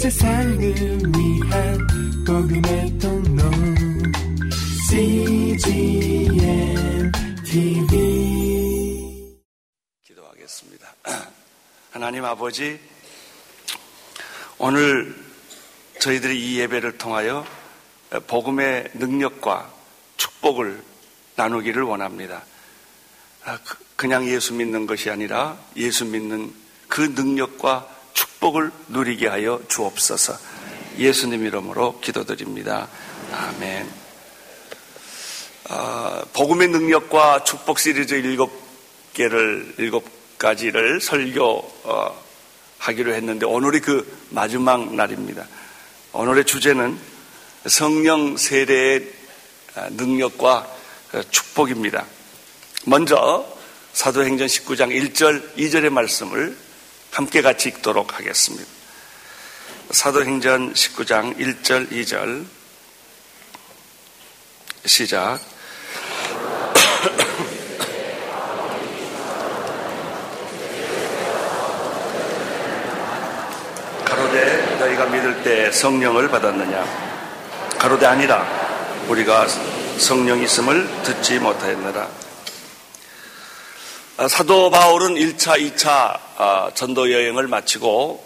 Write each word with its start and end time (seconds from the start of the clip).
세상을 0.00 0.58
위한 0.58 1.78
복음의 2.26 2.98
통로 2.98 3.42
CGM 4.88 6.32
TV 7.44 9.36
기도하겠습니다. 10.06 10.94
하나님 11.92 12.24
아버지, 12.24 12.80
오늘 14.56 15.14
저희들이 16.00 16.54
이 16.54 16.60
예배를 16.60 16.96
통하여 16.96 17.44
복음의 18.26 18.92
능력과 18.94 19.70
축복을 20.16 20.82
나누기를 21.36 21.82
원합니다. 21.82 22.42
아, 23.44 23.58
그- 23.62 23.76
그냥 23.96 24.26
예수 24.26 24.54
믿는 24.54 24.86
것이 24.86 25.10
아니라 25.10 25.58
예수 25.76 26.06
믿는 26.06 26.54
그 26.88 27.02
능력과 27.02 27.99
축복을 28.12 28.70
누리게 28.88 29.28
하여 29.28 29.60
주옵소서. 29.68 30.36
예수님 30.98 31.46
이름으로 31.46 32.00
기도드립니다. 32.00 32.88
아멘. 33.32 33.88
아, 35.68 36.24
복음의 36.32 36.68
능력과 36.68 37.44
축복 37.44 37.78
시리즈 37.78 38.14
일곱 38.14 38.50
개를 39.12 39.74
일곱 39.78 40.04
가지를 40.36 41.00
설교 41.00 41.44
어, 41.84 42.24
하기로 42.78 43.14
했는데 43.14 43.46
오늘이 43.46 43.80
그 43.80 44.18
마지막 44.30 44.92
날입니다. 44.94 45.46
오늘의 46.12 46.44
주제는 46.44 46.98
성령 47.66 48.36
세례의 48.36 49.12
아, 49.76 49.88
능력과 49.90 50.66
어, 51.12 51.22
축복입니다. 51.30 52.06
먼저 52.86 53.46
사도행전 53.92 54.46
19장 54.46 54.88
1절 54.88 55.56
2절의 55.56 55.90
말씀을 55.90 56.56
함께 57.10 57.42
같이 57.42 57.68
읽도록 57.68 58.18
하겠습니다. 58.18 58.66
사도행전 59.90 60.72
19장 60.72 61.36
1절 61.36 61.90
2절 61.90 62.46
시작. 64.86 65.40
가로대 74.04 74.76
너희가 74.78 75.06
믿을 75.06 75.42
때 75.42 75.72
성령을 75.72 76.28
받았느냐? 76.28 76.84
가로대 77.78 78.06
아니라 78.06 78.46
우리가 79.08 79.48
성령 79.98 80.40
있음을 80.40 81.02
듣지 81.02 81.40
못하였느라. 81.40 82.08
아, 84.18 84.28
사도 84.28 84.70
바울은 84.70 85.14
1차, 85.14 85.58
2차 85.58 85.88
아, 85.88 86.29
전도 86.74 87.12
여행을 87.12 87.46
마치고 87.48 88.24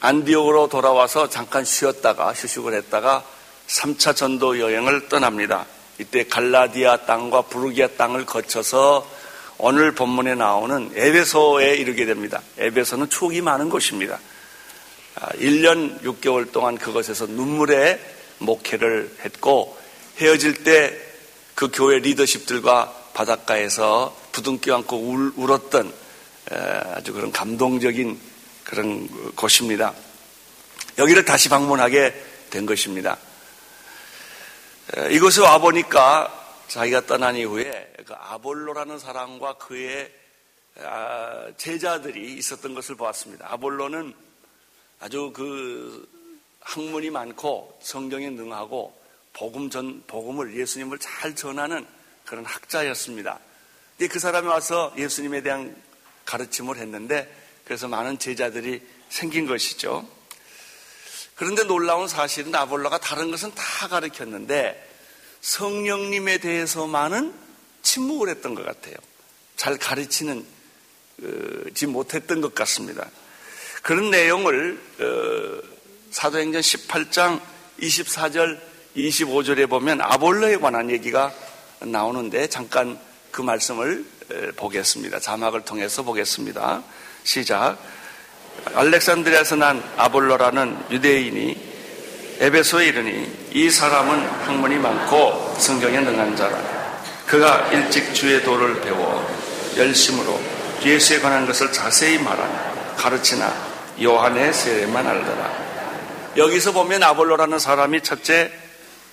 안디옥으로 0.00 0.68
돌아와서 0.68 1.28
잠깐 1.28 1.64
쉬었다가 1.64 2.32
휴식을 2.32 2.74
했다가 2.74 3.24
3차 3.68 4.16
전도 4.16 4.58
여행을 4.58 5.08
떠납니다. 5.08 5.66
이때 5.98 6.26
갈라디아 6.26 6.98
땅과 7.06 7.42
부르기아 7.42 7.88
땅을 7.96 8.26
거쳐서 8.26 9.08
오늘 9.58 9.92
본문에 9.92 10.34
나오는 10.34 10.90
에베소에 10.94 11.76
이르게 11.76 12.04
됩니다. 12.04 12.42
에베소는 12.58 13.10
추억이 13.10 13.40
많은 13.40 13.70
곳입니다. 13.70 14.18
1년 15.34 16.02
6개월 16.02 16.50
동안 16.50 16.76
그것에서 16.78 17.26
눈물의 17.26 18.00
목회를 18.38 19.16
했고 19.24 19.78
헤어질 20.18 20.64
때 20.64 21.12
그 21.54 21.70
교회 21.72 21.98
리더십들과 21.98 22.92
바닷가에서 23.14 24.16
부둥켜 24.32 24.74
안고 24.74 24.96
울, 24.96 25.32
울었던 25.36 25.86
에, 25.86 25.92
아주 26.50 27.12
그런 27.12 27.32
감동적인 27.32 28.18
그런 28.64 29.34
곳입니다. 29.34 29.94
여기를 30.98 31.24
다시 31.24 31.48
방문하게 31.48 32.14
된 32.50 32.66
것입니다. 32.66 33.18
에, 34.96 35.12
이곳에 35.14 35.40
와 35.40 35.58
보니까 35.58 36.38
자기가 36.68 37.06
떠난 37.06 37.36
이후에 37.36 37.92
그 38.06 38.14
아볼로라는 38.14 38.98
사람과 38.98 39.54
그의 39.54 40.12
아, 40.80 41.48
제자들이 41.56 42.34
있었던 42.34 42.74
것을 42.74 42.94
보았습니다. 42.96 43.46
아볼로는 43.52 44.14
아주 45.00 45.32
그 45.34 46.08
학문이 46.60 47.10
많고 47.10 47.78
성경에 47.82 48.30
능하고 48.30 48.96
복음 49.32 49.70
전 49.70 50.02
복음을 50.06 50.58
예수님을 50.58 50.98
잘 50.98 51.34
전하는 51.34 51.86
그런 52.24 52.44
학자였습니다. 52.44 53.38
근데 53.98 54.12
그 54.12 54.18
사람이 54.18 54.46
와서 54.46 54.92
예수님에 54.96 55.42
대한 55.42 55.76
가르침을 56.24 56.76
했는데 56.76 57.32
그래서 57.64 57.88
많은 57.88 58.18
제자들이 58.18 58.80
생긴 59.08 59.46
것이죠. 59.46 60.08
그런데 61.34 61.64
놀라운 61.64 62.08
사실은 62.08 62.54
아볼로가 62.54 62.98
다른 62.98 63.30
것은 63.30 63.52
다 63.54 63.88
가르쳤는데 63.88 64.90
성령님에 65.40 66.38
대해서만은 66.38 67.34
침묵을 67.82 68.28
했던 68.28 68.54
것 68.54 68.64
같아요. 68.64 68.94
잘 69.56 69.76
가르치는 69.76 70.44
지 71.74 71.86
못했던 71.86 72.40
것 72.40 72.54
같습니다. 72.54 73.08
그런 73.82 74.10
내용을 74.10 74.78
어, 75.00 75.68
사도행전 76.10 76.60
18장 76.60 77.40
24절 77.80 78.60
25절에 78.96 79.68
보면 79.68 80.00
아볼로에 80.00 80.56
관한 80.58 80.90
얘기가 80.90 81.34
나오는데 81.80 82.48
잠깐 82.48 82.98
그 83.30 83.42
말씀을 83.42 84.04
보겠습니다. 84.56 85.20
자막을 85.20 85.62
통해서 85.62 86.02
보겠습니다. 86.02 86.82
시작. 87.24 87.78
알렉산드리아에서 88.74 89.56
난 89.56 89.82
아볼로라는 89.96 90.76
유대인이 90.90 91.72
에베소에 92.40 92.86
이르니 92.88 93.48
이 93.52 93.70
사람은 93.70 94.26
학문이 94.44 94.76
많고 94.76 95.54
성경에 95.58 96.00
능한 96.00 96.36
자라. 96.36 96.58
그가 97.26 97.68
일찍 97.70 98.14
주의 98.14 98.42
도를 98.42 98.80
배워 98.80 99.24
열심으로 99.76 100.40
예수에 100.84 101.20
관한 101.20 101.46
것을 101.46 101.72
자세히 101.72 102.18
말하나 102.18 102.94
가르치나 102.96 103.52
요한의 104.02 104.52
세례만 104.52 105.06
알더라. 105.06 105.62
여기서 106.36 106.72
보면 106.72 107.02
아볼로라는 107.02 107.58
사람이 107.58 108.02
첫째 108.02 108.50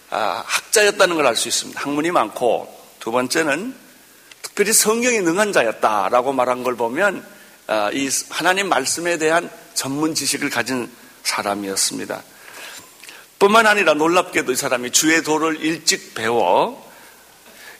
아, 0.09 0.43
학자였다는 0.45 1.15
걸 1.15 1.27
알 1.27 1.35
수 1.35 1.47
있습니다. 1.47 1.79
학문이 1.81 2.09
많고 2.11 2.67
두 2.99 3.11
번째는 3.11 3.75
특별히 4.59 4.73
성경에 4.73 5.21
능한 5.21 5.53
자였다라고 5.53 6.33
말한 6.33 6.63
걸 6.63 6.75
보면 6.75 7.25
아, 7.67 7.89
이 7.93 8.09
하나님 8.27 8.67
말씀에 8.67 9.17
대한 9.17 9.49
전문 9.73 10.13
지식을 10.13 10.49
가진 10.49 10.91
사람이었습니다. 11.23 12.21
뿐만 13.39 13.67
아니라 13.67 13.93
놀랍게도 13.93 14.51
이 14.51 14.55
사람이 14.57 14.91
주의 14.91 15.23
도를 15.23 15.63
일찍 15.63 16.13
배워 16.13 16.91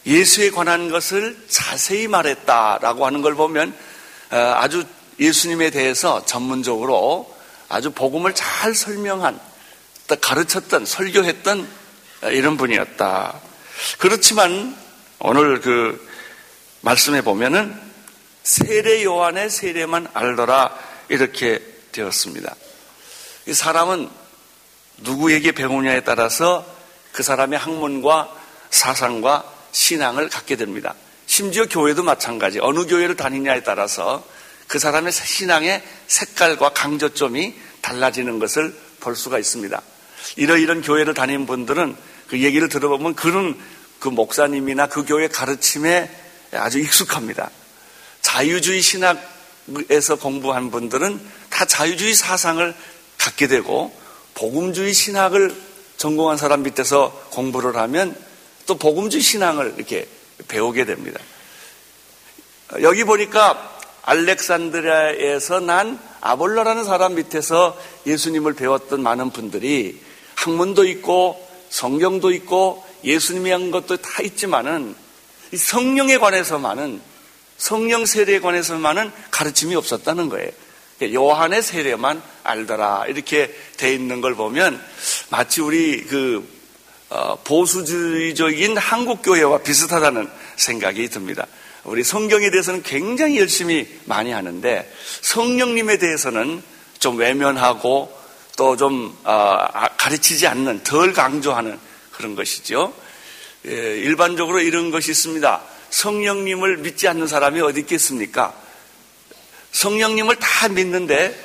예수에 0.06 0.52
관한 0.52 0.90
것을 0.90 1.36
자세히 1.50 2.08
말했다라고 2.08 3.06
하는 3.06 3.22
걸 3.22 3.36
보면 3.36 3.76
아, 4.30 4.60
아주 4.60 4.86
예수님에 5.20 5.72
대해서 5.72 6.26
전문적으로 6.26 7.36
아주 7.68 7.92
복음을 7.92 8.34
잘 8.34 8.74
설명한 8.74 9.38
가르쳤던 10.22 10.86
설교했던 10.86 11.68
이런 12.32 12.56
분이었다. 12.56 13.42
그렇지만 13.98 14.78
오늘 15.20 15.60
그 15.60 16.08
말씀해 16.82 17.22
보면은 17.22 17.76
세례 18.44 19.04
요한의 19.04 19.50
세례만 19.50 20.10
알더라 20.14 20.78
이렇게 21.10 21.62
되었습니다. 21.92 22.56
이 23.48 23.54
사람은 23.54 24.10
누구에게 24.98 25.52
배우냐에 25.52 26.02
따라서 26.02 26.66
그 27.12 27.24
사람의 27.24 27.60
학문과 27.60 28.34
사상과 28.70 29.44
신앙을 29.72 30.30
갖게 30.30 30.56
됩니다. 30.56 30.96
심지어 31.26 31.66
교회도 31.66 32.04
마찬가지. 32.04 32.60
어느 32.60 32.86
교회를 32.86 33.16
다니냐에 33.16 33.64
따라서 33.64 34.24
그 34.68 34.80
사람의 34.80 35.12
신앙의 35.12 35.84
색깔과 36.08 36.70
강조점이 36.70 37.56
달라지는 37.82 38.40
것을 38.40 38.76
볼 39.00 39.16
수가 39.16 39.40
있습니다. 39.40 39.82
이러이런 40.36 40.82
교회를 40.82 41.14
다니는 41.14 41.46
분들은 41.46 41.96
그 42.28 42.42
얘기를 42.42 42.70
들어보면 42.70 43.16
그런 43.16 43.60
그 44.00 44.10
목사님이나 44.10 44.88
그 44.88 45.06
교회 45.06 45.28
가르침에 45.28 46.10
아주 46.54 46.80
익숙합니다. 46.80 47.50
자유주의 48.22 48.82
신학에서 48.82 50.16
공부한 50.20 50.72
분들은 50.72 51.20
다 51.50 51.66
자유주의 51.66 52.14
사상을 52.14 52.76
갖게 53.18 53.48
되고 53.48 53.94
복음주의 54.36 54.94
신학을 54.94 55.56
전공한 55.98 56.38
사람 56.38 56.64
밑에서 56.64 57.12
공부를 57.32 57.76
하면 57.76 58.16
또 58.66 58.76
복음주의 58.78 59.22
신앙을 59.22 59.74
이렇게 59.78 60.08
배우게 60.48 60.86
됩니다. 60.86 61.20
여기 62.82 63.04
보니까 63.04 63.78
알렉산드리아에서 64.04 65.60
난 65.60 66.00
아볼로라는 66.22 66.84
사람 66.84 67.16
밑에서 67.16 67.78
예수님을 68.06 68.54
배웠던 68.54 69.02
많은 69.02 69.32
분들이 69.32 70.00
학문도 70.36 70.86
있고 70.86 71.48
성경도 71.70 72.32
있고 72.32 72.86
예수님이 73.04 73.52
한 73.52 73.72
것도 73.72 73.98
다 73.98 74.22
있지만은 74.24 74.96
성령에 75.56 76.18
관해서만은 76.18 77.02
성령 77.58 78.06
세례에 78.06 78.40
관해서만은 78.40 79.12
가르침이 79.32 79.76
없었다는 79.76 80.30
거예요. 80.30 80.52
요한의 81.14 81.62
세례만 81.62 82.22
알더라. 82.44 83.06
이렇게 83.08 83.54
돼 83.78 83.94
있는 83.94 84.22
걸 84.22 84.36
보면 84.36 84.82
마치 85.30 85.62
우리 85.62 86.04
그 86.06 86.48
어, 87.10 87.38
보수주의적인 87.44 88.78
한국 88.78 89.22
교회와 89.24 89.60
비슷하다는 89.60 90.30
생각이 90.58 91.10
듭니다. 91.10 91.48
우리 91.84 92.04
성경에 92.04 92.52
대해서는 92.52 92.84
굉장히 92.84 93.40
열심히 93.40 93.88
많이 94.06 94.32
하는데 94.32 94.94
성령님에 95.22 95.98
대해서는 95.98 96.62
좀 97.00 97.18
외면하고 97.18 98.16
또좀 98.58 99.18
어, 99.24 99.58
가르치지 99.98 100.46
않는 100.48 100.84
덜 100.84 101.14
강조하는 101.14 101.80
그런 102.12 102.36
것이죠. 102.36 102.94
예, 103.68 103.72
일반적으로 103.72 104.60
이런 104.62 104.92
것이 104.92 105.12
있습니다. 105.12 105.62
성령님을 105.90 106.78
믿지 106.78 107.08
않는 107.08 107.28
사람이 107.28 107.62
어디 107.62 107.82
있겠습니까? 107.82 108.54
성령님을 109.72 110.38
다 110.38 110.70
믿는데 110.70 111.38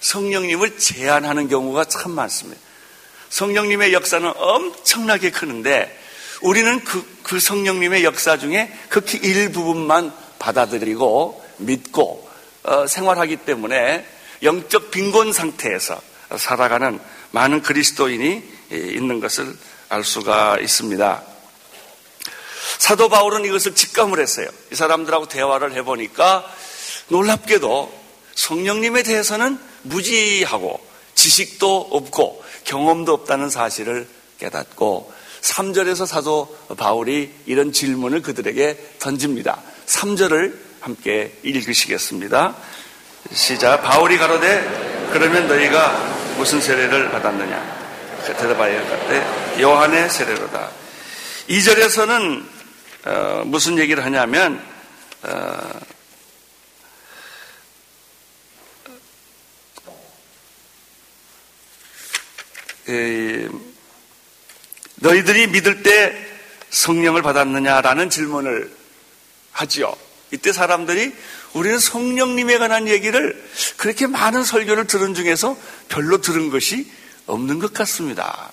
성령님을 0.00 0.78
제한하는 0.78 1.48
경우가 1.48 1.86
참 1.86 2.12
많습니다. 2.12 2.60
성령님의 3.30 3.92
역사는 3.92 4.32
엄청나게 4.36 5.30
크는데 5.30 6.04
우리는 6.42 6.84
그, 6.84 7.04
그 7.22 7.40
성령님의 7.40 8.04
역사 8.04 8.38
중에 8.38 8.72
극히 8.88 9.18
일부분만 9.18 10.12
받아들이고 10.38 11.44
믿고 11.58 12.28
어, 12.62 12.86
생활하기 12.86 13.38
때문에 13.38 14.06
영적 14.42 14.90
빈곤 14.90 15.32
상태에서 15.32 16.00
살아가는 16.36 17.00
많은 17.30 17.62
그리스도인이 17.62 18.42
있는 18.70 19.20
것을 19.20 19.56
알 19.88 20.04
수가 20.04 20.58
있습니다. 20.60 21.35
사도 22.78 23.08
바울은 23.08 23.44
이것을 23.44 23.74
직감을 23.74 24.20
했어요. 24.20 24.48
이 24.72 24.74
사람들하고 24.74 25.28
대화를 25.28 25.72
해보니까 25.74 26.44
놀랍게도 27.08 27.92
성령님에 28.34 29.02
대해서는 29.02 29.58
무지하고 29.82 30.84
지식도 31.14 31.88
없고 31.90 32.44
경험도 32.64 33.12
없다는 33.12 33.48
사실을 33.50 34.06
깨닫고 34.38 35.12
3절에서 35.40 36.06
사도 36.06 36.56
바울이 36.76 37.32
이런 37.46 37.72
질문을 37.72 38.22
그들에게 38.22 38.96
던집니다. 38.98 39.62
3절을 39.86 40.54
함께 40.80 41.32
읽으시겠습니다. 41.42 42.56
시작. 43.32 43.82
바울이 43.82 44.18
가로되 44.18 45.08
그러면 45.12 45.48
너희가 45.48 46.34
무슨 46.36 46.60
세례를 46.60 47.10
받았느냐? 47.10 47.76
대답하여 48.26 48.84
갔대 48.88 49.62
요한의 49.62 50.10
세례로다. 50.10 50.70
2절에서는 51.48 52.55
어, 53.06 53.44
무슨 53.46 53.78
얘기를 53.78 54.04
하냐면 54.04 54.60
어, 55.22 55.80
에, 62.88 63.48
너희들이 64.96 65.46
믿을 65.48 65.84
때 65.84 66.26
성령을 66.70 67.22
받았느냐라는 67.22 68.10
질문을 68.10 68.74
하지요. 69.52 69.94
이때 70.32 70.52
사람들이 70.52 71.14
우리는 71.52 71.78
성령님에 71.78 72.58
관한 72.58 72.88
얘기를 72.88 73.40
그렇게 73.76 74.08
많은 74.08 74.42
설교를 74.42 74.88
들은 74.88 75.14
중에서 75.14 75.56
별로 75.88 76.20
들은 76.20 76.50
것이 76.50 76.90
없는 77.26 77.60
것 77.60 77.72
같습니다. 77.72 78.50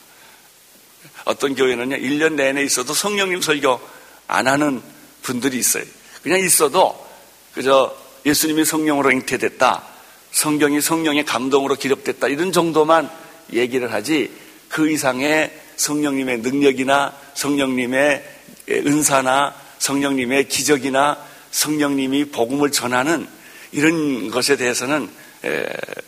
어떤 1.25 1.55
교회는요, 1.55 1.97
1년 1.97 2.33
내내 2.33 2.63
있어도 2.63 2.93
성령님 2.93 3.41
설교 3.41 4.02
안 4.27 4.47
하는 4.47 4.81
분들이 5.21 5.57
있어요. 5.57 5.83
그냥 6.21 6.39
있어도 6.39 7.05
그저 7.53 7.95
예수님이 8.25 8.65
성령으로 8.65 9.11
잉태됐다. 9.11 9.83
성경이 10.31 10.81
성령의 10.81 11.25
감동으로 11.25 11.75
기록됐다. 11.75 12.27
이런 12.27 12.51
정도만 12.51 13.09
얘기를 13.51 13.93
하지 13.93 14.31
그 14.69 14.89
이상의 14.89 15.59
성령님의 15.75 16.39
능력이나 16.39 17.13
성령님의 17.35 18.23
은사나 18.69 19.53
성령님의 19.79 20.47
기적이나 20.47 21.17
성령님이 21.51 22.25
복음을 22.25 22.71
전하는 22.71 23.27
이런 23.71 24.31
것에 24.31 24.55
대해서는 24.55 25.09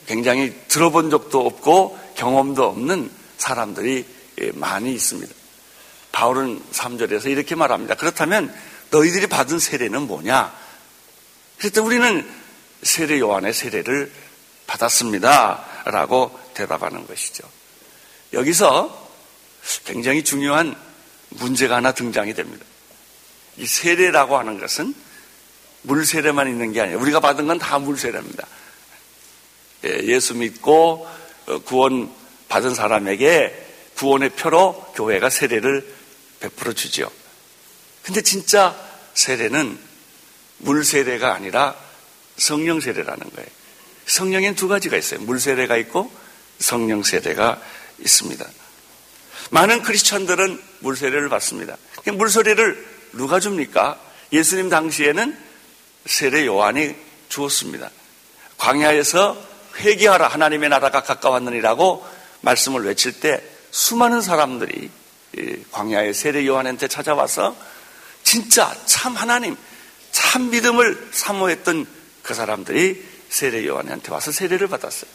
굉장히 0.07 0.53
들어본 0.69 1.09
적도 1.09 1.45
없고 1.45 1.99
경험도 2.15 2.63
없는 2.63 3.11
사람들이 3.37 4.05
많이 4.53 4.93
있습니다. 4.93 5.33
바울은 6.15 6.61
3절에서 6.71 7.29
이렇게 7.29 7.55
말합니다. 7.55 7.95
그렇다면 7.95 8.55
너희들이 8.89 9.27
받은 9.27 9.59
세례는 9.59 10.03
뭐냐? 10.03 10.55
그랬더 11.57 11.83
우리는 11.83 12.25
세례 12.83 13.19
요한의 13.19 13.53
세례를 13.53 14.09
받았습니다. 14.65 15.65
라고 15.87 16.39
대답하는 16.53 17.05
것이죠. 17.05 17.43
여기서 18.31 19.09
굉장히 19.83 20.23
중요한 20.23 20.73
문제가 21.31 21.75
하나 21.75 21.91
등장이 21.91 22.33
됩니다. 22.33 22.65
이 23.57 23.65
세례라고 23.65 24.37
하는 24.37 24.57
것은 24.57 24.95
물 25.81 26.05
세례만 26.05 26.47
있는 26.47 26.71
게 26.71 26.79
아니에요. 26.79 26.97
우리가 26.97 27.19
받은 27.19 27.45
건 27.45 27.59
다 27.59 27.77
물 27.77 27.97
세례입니다. 27.97 28.47
예, 29.83 29.89
예수 30.05 30.33
믿고 30.33 31.05
어, 31.47 31.59
구원 31.59 32.09
받은 32.47 32.73
사람에게 32.73 33.63
구원의 33.97 34.29
표로 34.29 34.93
교회가 34.95 35.29
세례를 35.29 35.94
베풀어 36.45 36.73
주죠. 36.73 37.11
근데 38.03 38.21
진짜 38.21 38.75
세례는 39.15 39.79
물 40.59 40.85
세례가 40.85 41.33
아니라 41.33 41.75
성령 42.37 42.79
세례라는 42.79 43.31
거예요. 43.31 43.49
성령엔 44.05 44.55
두 44.55 44.67
가지가 44.67 44.97
있어요. 44.97 45.21
물 45.21 45.39
세례가 45.39 45.77
있고 45.77 46.11
성령 46.59 47.01
세례가 47.01 47.61
있습니다. 47.99 48.45
많은 49.49 49.81
크리스천들은 49.81 50.61
물 50.79 50.95
세례를 50.95 51.29
받습니다. 51.29 51.77
물 52.13 52.29
세례를 52.29 52.85
누가 53.13 53.39
줍니까? 53.39 53.99
예수님 54.31 54.69
당시에는 54.69 55.37
세례 56.05 56.45
요한이 56.45 56.95
주었습니다. 57.29 57.89
광야에서 58.57 59.37
회개하라 59.77 60.27
하나님의 60.27 60.69
나라가 60.69 61.01
가까웠느니라고 61.01 62.05
말씀을 62.41 62.85
외칠 62.85 63.19
때 63.19 63.43
수많은 63.71 64.21
사람들이 64.21 64.89
광야의 65.71 66.13
세례 66.13 66.45
요한한테 66.45 66.87
찾아와서 66.87 67.55
진짜 68.23 68.75
참 68.85 69.15
하나님, 69.15 69.55
참 70.11 70.49
믿음을 70.49 71.09
사모했던 71.11 71.85
그 72.23 72.33
사람들이 72.33 73.03
세례 73.29 73.65
요한한테 73.65 74.11
와서 74.11 74.31
세례를 74.31 74.67
받았어요. 74.67 75.09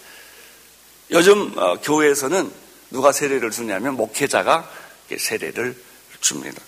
요즘 1.10 1.52
어, 1.58 1.80
교회에서는 1.80 2.52
누가 2.90 3.12
세례를 3.12 3.50
주냐면 3.50 3.94
목회자가 3.96 4.70
세례를 5.16 5.76
줍니다. 6.20 6.62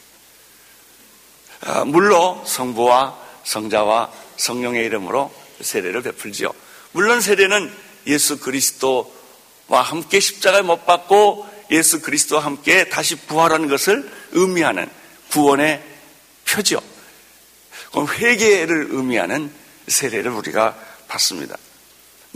아, 1.61 1.85
물로 1.85 2.43
성부와 2.45 3.19
성자와 3.45 4.11
성령의 4.37 4.85
이름으로 4.87 5.33
세례를 5.61 6.03
베풀지요. 6.03 6.53
물론 6.93 7.21
세례는 7.21 7.73
예수 8.09 8.41
그리스도와 8.41 9.83
함께 9.83 10.19
십자가에 10.19 10.63
못 10.63 10.87
박고 10.87 11.47
예수 11.73 12.01
그리스도와 12.01 12.45
함께 12.45 12.89
다시 12.89 13.17
부활하는 13.17 13.69
것을 13.69 14.09
의미하는 14.33 14.89
구원의 15.31 15.83
표죠. 16.45 16.81
그럼 17.91 18.07
회개를 18.09 18.89
의미하는 18.91 19.51
세례를 19.89 20.31
우리가 20.31 20.77
받습니다. 21.09 21.57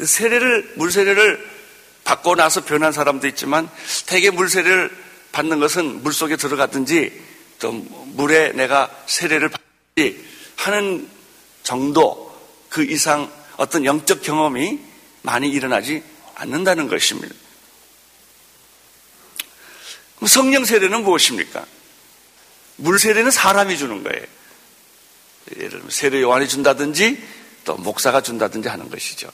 세례를 0.02 0.72
물세례를 0.76 1.56
받고 2.04 2.34
나서 2.34 2.64
변한 2.64 2.92
사람도 2.92 3.26
있지만 3.28 3.68
대개 4.06 4.30
물세례를 4.30 4.90
받는 5.32 5.60
것은 5.60 6.02
물 6.02 6.12
속에 6.12 6.36
들어갔든지 6.36 7.12
또 7.58 7.72
물에 7.72 8.52
내가 8.52 8.90
세례를 9.06 9.50
받지 9.50 10.24
하는 10.56 11.08
정도 11.62 12.34
그 12.68 12.84
이상 12.84 13.30
어떤 13.56 13.84
영적 13.84 14.22
경험이 14.22 14.78
많이 15.22 15.48
일어나지 15.48 16.02
않는다는 16.36 16.88
것입니다. 16.88 17.34
성령 20.26 20.64
세례는 20.64 21.02
무엇입니까? 21.02 21.64
물 22.76 22.98
세례는 22.98 23.30
사람이 23.30 23.78
주는 23.78 24.02
거예요. 24.02 24.24
예를 25.56 25.70
들면 25.70 25.90
세례 25.90 26.20
요한이 26.20 26.48
준다든지 26.48 27.22
또 27.64 27.76
목사가 27.76 28.20
준다든지 28.20 28.68
하는 28.68 28.90
것이죠. 28.90 29.30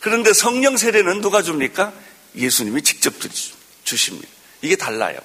그런데 0.00 0.32
성령 0.32 0.76
세례는 0.76 1.20
누가 1.20 1.42
줍니까? 1.42 1.92
예수님이 2.34 2.82
직접 2.82 3.14
주십니다. 3.84 4.28
이게 4.62 4.76
달라요. 4.76 5.18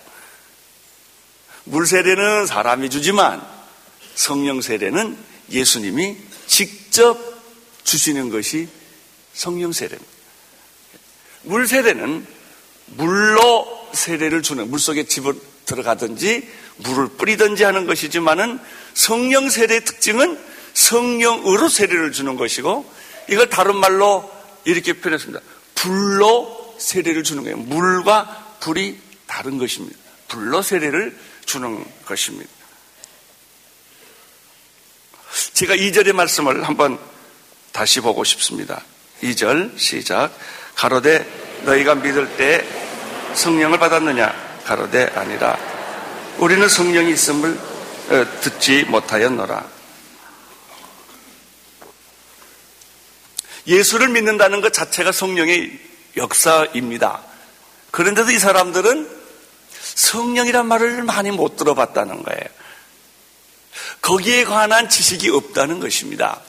물 1.65 1.86
세례는 1.86 2.46
사람이 2.46 2.89
주지만 2.89 3.46
성령 4.15 4.62
세례는 4.62 5.17
예수님이 5.51 6.17
직접 6.48 7.17
주시는 7.84 8.29
것이 8.29 8.67
성령 9.34 9.72
세례입니다. 9.72 10.12
물 11.43 11.67
세례는 11.67 12.25
물로 12.88 13.78
세례를 13.93 14.41
주는 14.41 14.69
물 14.69 14.79
속에 14.79 15.03
집어 15.03 15.34
들어가든지 15.65 16.48
물을 16.77 17.08
뿌리든지 17.10 17.63
하는 17.63 17.86
것이지만은 17.86 18.60
성령 18.93 19.50
세례의 19.50 19.86
특징은 19.86 20.39
성령으로 20.74 21.69
세례를 21.69 22.12
주는 22.12 22.36
것이고 22.36 22.91
이걸 23.29 23.50
다른 23.50 23.75
말로 23.75 24.29
이렇게 24.65 24.93
표현했습니다. 24.93 25.39
불로 25.75 26.75
세례를 26.79 27.24
주는 27.24 27.43
거예요. 27.43 27.58
물과 27.58 28.58
불이 28.60 28.98
다른 29.27 29.58
것입니다. 29.58 29.98
불로 30.27 30.62
세례를 30.62 31.17
주는 31.46 31.84
것입니다. 32.05 32.50
제가 35.53 35.75
2절의 35.75 36.13
말씀을 36.13 36.67
한번 36.67 37.00
다시 37.72 38.01
보고 38.01 38.24
싶습니다. 38.24 38.84
2절 39.22 39.77
시작. 39.77 40.31
가로되 40.75 41.25
너희가 41.65 41.96
믿을 41.96 42.38
때 42.38 42.65
성령을 43.33 43.79
받았느냐? 43.79 44.62
가로되 44.65 45.12
아니라 45.15 45.57
우리는 46.38 46.67
성령이 46.67 47.12
있음을 47.12 47.59
어, 48.09 48.25
듣지 48.41 48.86
못하였노라. 48.86 49.65
예수를 53.67 54.09
믿는다는 54.09 54.62
것 54.62 54.74
자체가 54.74 55.12
성령의 55.12 55.79
역사입니다. 56.17 57.21
그런데도 57.91 58.31
이 58.31 58.39
사람들은 58.39 59.19
성령이란 59.95 60.67
말을 60.67 61.03
많이 61.03 61.31
못 61.31 61.55
들어봤다는 61.55 62.24
거예요. 62.24 62.41
거기에 64.01 64.43
관한 64.45 64.89
지식이 64.89 65.29
없다는 65.29 65.79
것입니다. 65.79 66.41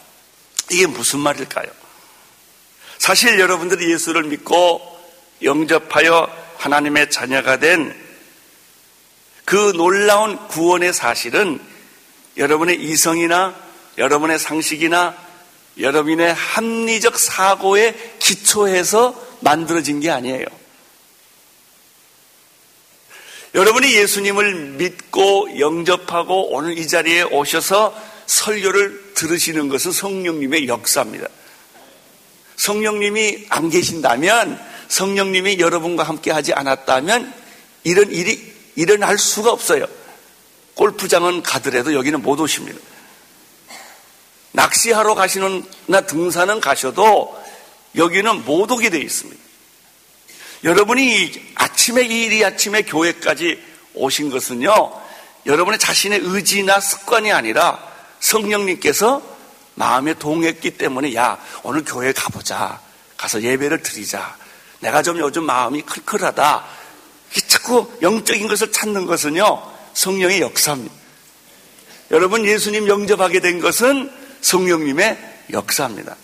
이게 0.71 0.87
무슨 0.87 1.21
말일까요? 1.21 1.67
사실 2.99 3.39
여러분들이 3.39 3.93
예수를 3.93 4.25
믿고 4.25 4.81
영접하여 5.43 6.40
하나님의 6.61 7.11
자녀가 7.11 7.59
된 7.59 8.11
그 9.51 9.73
놀라운 9.75 10.37
구원의 10.47 10.93
사실은 10.93 11.59
여러분의 12.37 12.81
이성이나 12.81 13.53
여러분의 13.99 14.39
상식이나 14.39 15.17
여러분의 15.77 16.33
합리적 16.33 17.19
사고에 17.19 17.97
기초해서 18.21 19.21
만들어진 19.41 19.99
게 19.99 20.09
아니에요. 20.09 20.45
여러분이 23.57 23.93
예수님을 23.93 24.55
믿고 24.55 25.59
영접하고 25.59 26.55
오늘 26.55 26.79
이 26.79 26.87
자리에 26.87 27.23
오셔서 27.23 27.93
설교를 28.27 29.15
들으시는 29.15 29.69
것은 29.69 29.91
성령님의 29.91 30.69
역사입니다. 30.69 31.27
성령님이 32.55 33.47
안 33.49 33.69
계신다면, 33.69 34.70
성령님이 34.91 35.59
여러분과 35.59 36.03
함께 36.03 36.31
하지 36.31 36.53
않았다면, 36.53 37.33
이런 37.85 38.11
일이 38.11 38.55
일어날 38.77 39.17
수가 39.17 39.51
없어요. 39.51 39.87
골프장은 40.75 41.43
가더라도 41.43 41.95
여기는 41.95 42.21
못 42.21 42.39
오십니다. 42.41 42.79
낚시하러 44.53 45.15
가시는, 45.15 45.65
나 45.87 46.03
등산은 46.03 46.61
가셔도 46.61 47.41
여기는 47.97 48.45
못 48.45 48.71
오게 48.71 48.91
되어 48.91 49.01
있습니다. 49.01 49.41
여러분이 50.65 51.53
아침에 51.55 52.03
이리 52.03 52.45
아침에 52.45 52.83
교회까지 52.83 53.63
오신 53.95 54.31
것은요, 54.31 55.01
여러분의 55.47 55.79
자신의 55.79 56.21
의지나 56.23 56.81
습관이 56.81 57.33
아니라 57.33 57.83
성령님께서 58.21 59.23
마음에 59.77 60.15
동했기 60.15 60.73
때문에 60.73 61.15
야, 61.15 61.39
오늘 61.63 61.85
교회 61.85 62.13
가보자. 62.13 62.81
가서 63.17 63.43
예배를 63.43 63.83
드리자. 63.83 64.37
내가 64.81 65.03
좀 65.03 65.19
요즘 65.19 65.45
마음이 65.45 65.83
클클하다. 65.83 66.65
자꾸 67.47 67.91
영적인 68.03 68.49
것을 68.49 68.73
찾는 68.73 69.07
것은요, 69.07 69.63
성령의 69.95 70.41
역사입니다. 70.41 70.95
여러분 72.11 72.45
예수님 72.45 72.89
영접하게 72.89 73.41
된 73.41 73.61
것은 73.61 74.11
성령님의 74.41 75.17
역사입니다. 75.53 76.17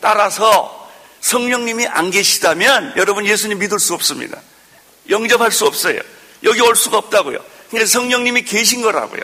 따라서 0.00 0.90
성령님이 1.20 1.86
안 1.86 2.10
계시다면 2.10 2.92
여러분 2.96 3.24
예수님 3.24 3.58
믿을 3.58 3.78
수 3.78 3.94
없습니다. 3.94 4.40
영접할 5.08 5.50
수 5.50 5.64
없어요. 5.64 6.00
여기 6.42 6.60
올 6.60 6.76
수가 6.76 6.98
없다고요. 6.98 7.38
그러니까 7.70 7.90
성령님이 7.90 8.42
계신 8.42 8.82
거라고요. 8.82 9.22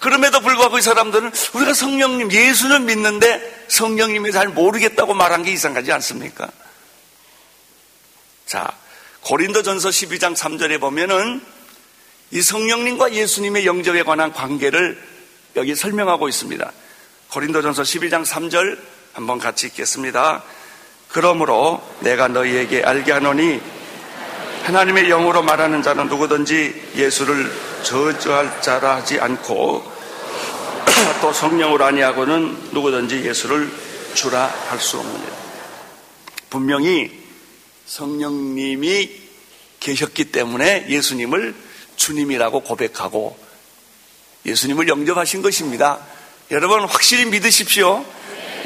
그럼에도 0.00 0.40
불구하고 0.40 0.78
이 0.78 0.82
사람들은 0.82 1.32
우리가 1.54 1.74
성령님, 1.74 2.30
예수는 2.30 2.86
믿는데 2.86 3.66
성령님이 3.68 4.32
잘 4.32 4.48
모르겠다고 4.48 5.14
말한 5.14 5.42
게 5.42 5.52
이상하지 5.52 5.92
않습니까? 5.92 6.50
자, 8.48 8.72
고린도 9.24 9.62
전서 9.62 9.90
12장 9.90 10.34
3절에 10.34 10.80
보면은 10.80 11.42
이 12.30 12.40
성령님과 12.40 13.12
예수님의 13.12 13.66
영접에 13.66 14.02
관한 14.04 14.32
관계를 14.32 14.98
여기 15.56 15.74
설명하고 15.74 16.30
있습니다. 16.30 16.72
고린도 17.30 17.60
전서 17.60 17.82
12장 17.82 18.24
3절 18.24 18.78
한번 19.12 19.38
같이 19.38 19.66
읽겠습니다. 19.66 20.42
그러므로 21.10 21.86
내가 22.00 22.28
너희에게 22.28 22.82
알게 22.82 23.12
하노니 23.12 23.60
하나님의 24.62 25.08
영으로 25.08 25.42
말하는 25.42 25.82
자는 25.82 26.08
누구든지 26.08 26.92
예수를 26.96 27.52
저주할 27.82 28.62
자라 28.62 28.96
하지 28.96 29.20
않고 29.20 29.92
또 31.20 31.34
성령으로 31.34 31.84
아니하고는 31.84 32.70
누구든지 32.72 33.26
예수를 33.26 33.70
주라 34.14 34.46
할 34.70 34.80
수 34.80 34.98
없느니라. 34.98 35.36
분명히 36.48 37.17
성령님이 37.88 39.10
계셨기 39.80 40.26
때문에 40.26 40.86
예수님을 40.88 41.54
주님이라고 41.96 42.60
고백하고 42.60 43.36
예수님을 44.44 44.88
영접하신 44.88 45.42
것입니다. 45.42 45.98
여러분 46.50 46.80
확실히 46.84 47.24
믿으십시오. 47.24 48.04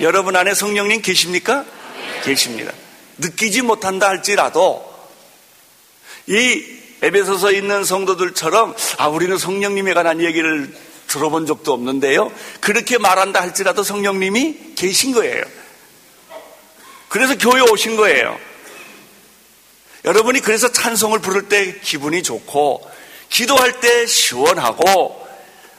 여러분 0.00 0.35
안에 0.37 0.55
성령님 0.55 1.02
계십니까? 1.02 1.64
계십니다. 2.25 2.73
느끼지 3.19 3.62
못한다 3.62 4.09
할지라도 4.09 4.93
이 6.26 6.64
에베소서 7.02 7.52
있는 7.52 7.85
성도들처럼 7.85 8.75
아 8.99 9.09
우리는 9.09 9.38
성령님에 9.38 9.95
관한 9.95 10.21
얘기를 10.21 10.75
들어본 11.07 11.47
적도 11.47 11.73
없는데요. 11.73 12.33
그렇게 12.61 12.99
말한다 12.99 13.41
할지라도 13.41 13.83
성령님이 13.85 14.75
계신 14.76 15.12
거예요. 15.12 15.45
그래서 17.09 17.37
교회 17.37 17.61
오신 17.61 17.97
거예요. 17.97 18.51
여러분이 20.04 20.40
그래서 20.40 20.71
찬송을 20.71 21.21
부를 21.21 21.49
때 21.49 21.78
기분이 21.80 22.23
좋고 22.23 22.90
기도할 23.28 23.80
때 23.80 24.06
시원하고 24.06 25.26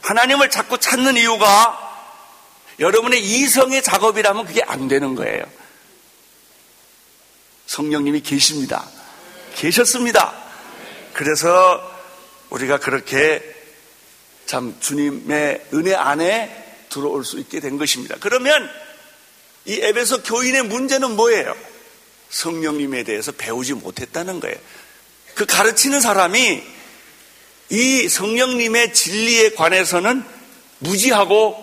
하나님을 0.02 0.50
자꾸 0.50 0.78
찾는 0.78 1.16
이유가 1.16 1.80
여러분의 2.78 3.22
이성의 3.22 3.82
작업이라면 3.82 4.46
그게 4.46 4.62
안 4.62 4.88
되는 4.88 5.14
거예요. 5.14 5.44
성령님이 7.66 8.20
계십니다. 8.20 8.84
계셨습니다. 9.56 10.34
그래서 11.12 11.92
우리가 12.50 12.78
그렇게 12.78 13.42
참 14.46 14.76
주님의 14.80 15.66
은혜 15.74 15.94
안에 15.94 16.86
들어올 16.90 17.24
수 17.24 17.38
있게 17.38 17.60
된 17.60 17.78
것입니다. 17.78 18.16
그러면 18.20 18.68
이 19.64 19.80
앱에서 19.80 20.22
교인의 20.22 20.64
문제는 20.64 21.16
뭐예요? 21.16 21.56
성령님에 22.34 23.04
대해서 23.04 23.30
배우지 23.30 23.74
못했다는 23.74 24.40
거예요. 24.40 24.56
그 25.34 25.46
가르치는 25.46 26.00
사람이 26.00 26.62
이 27.70 28.08
성령님의 28.08 28.92
진리에 28.92 29.50
관해서는 29.50 30.24
무지하고 30.78 31.56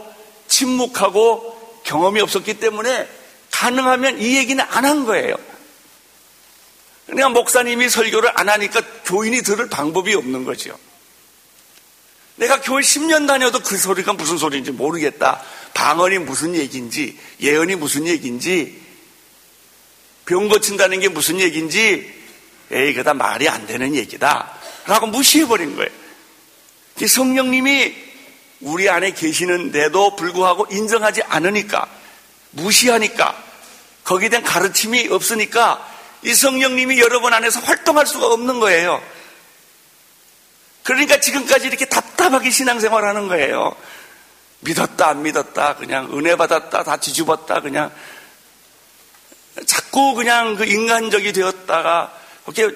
침묵하고 0.47 1.81
경험이 1.83 2.21
없었기 2.21 2.55
때문에 2.59 3.07
가능하면 3.51 4.21
이 4.21 4.37
얘기는 4.37 4.63
안 4.69 4.85
한 4.85 5.05
거예요. 5.05 5.35
그러니까 7.05 7.29
목사님이 7.29 7.89
설교를 7.89 8.31
안 8.35 8.47
하니까 8.47 8.81
교인이 9.03 9.41
들을 9.41 9.67
방법이 9.67 10.15
없는 10.15 10.45
거죠. 10.45 10.77
내가 12.37 12.61
교회 12.61 12.81
10년 12.81 13.27
다녀도 13.27 13.59
그 13.59 13.77
소리가 13.77 14.13
무슨 14.13 14.37
소리인지 14.37 14.71
모르겠다. 14.71 15.43
방언이 15.73 16.19
무슨 16.19 16.55
얘기인지, 16.55 17.19
예언이 17.41 17.75
무슨 17.75 18.07
얘기인지, 18.07 18.80
병 20.31 20.47
고친다는 20.47 21.01
게 21.01 21.09
무슨 21.09 21.41
얘기인지, 21.41 22.09
에이, 22.71 22.93
그다 22.93 23.13
말이 23.13 23.49
안 23.49 23.67
되는 23.67 23.93
얘기다. 23.93 24.49
라고 24.85 25.07
무시해버린 25.07 25.75
거예요. 25.75 25.89
성령님이 27.05 27.93
우리 28.61 28.89
안에 28.89 29.11
계시는데도 29.11 30.15
불구하고 30.15 30.67
인정하지 30.71 31.23
않으니까, 31.23 31.85
무시하니까, 32.51 33.43
거기에 34.05 34.29
대한 34.29 34.45
가르침이 34.45 35.09
없으니까 35.09 35.85
이 36.23 36.33
성령님이 36.33 37.01
여러분 37.01 37.33
안에서 37.33 37.59
활동할 37.59 38.07
수가 38.07 38.27
없는 38.27 38.61
거예요. 38.61 39.03
그러니까 40.83 41.19
지금까지 41.19 41.67
이렇게 41.67 41.83
답답하게 41.83 42.51
신앙생활 42.51 43.03
하는 43.03 43.27
거예요. 43.27 43.75
믿었다, 44.61 45.09
안 45.09 45.23
믿었다, 45.23 45.75
그냥 45.75 46.17
은혜 46.17 46.37
받았다, 46.37 46.83
다 46.83 46.95
뒤집었다, 46.95 47.59
그냥. 47.59 47.91
자꾸 49.65 50.13
그냥 50.13 50.55
그 50.55 50.65
인간적이 50.65 51.33
되었다가, 51.33 52.17
그렇게 52.45 52.75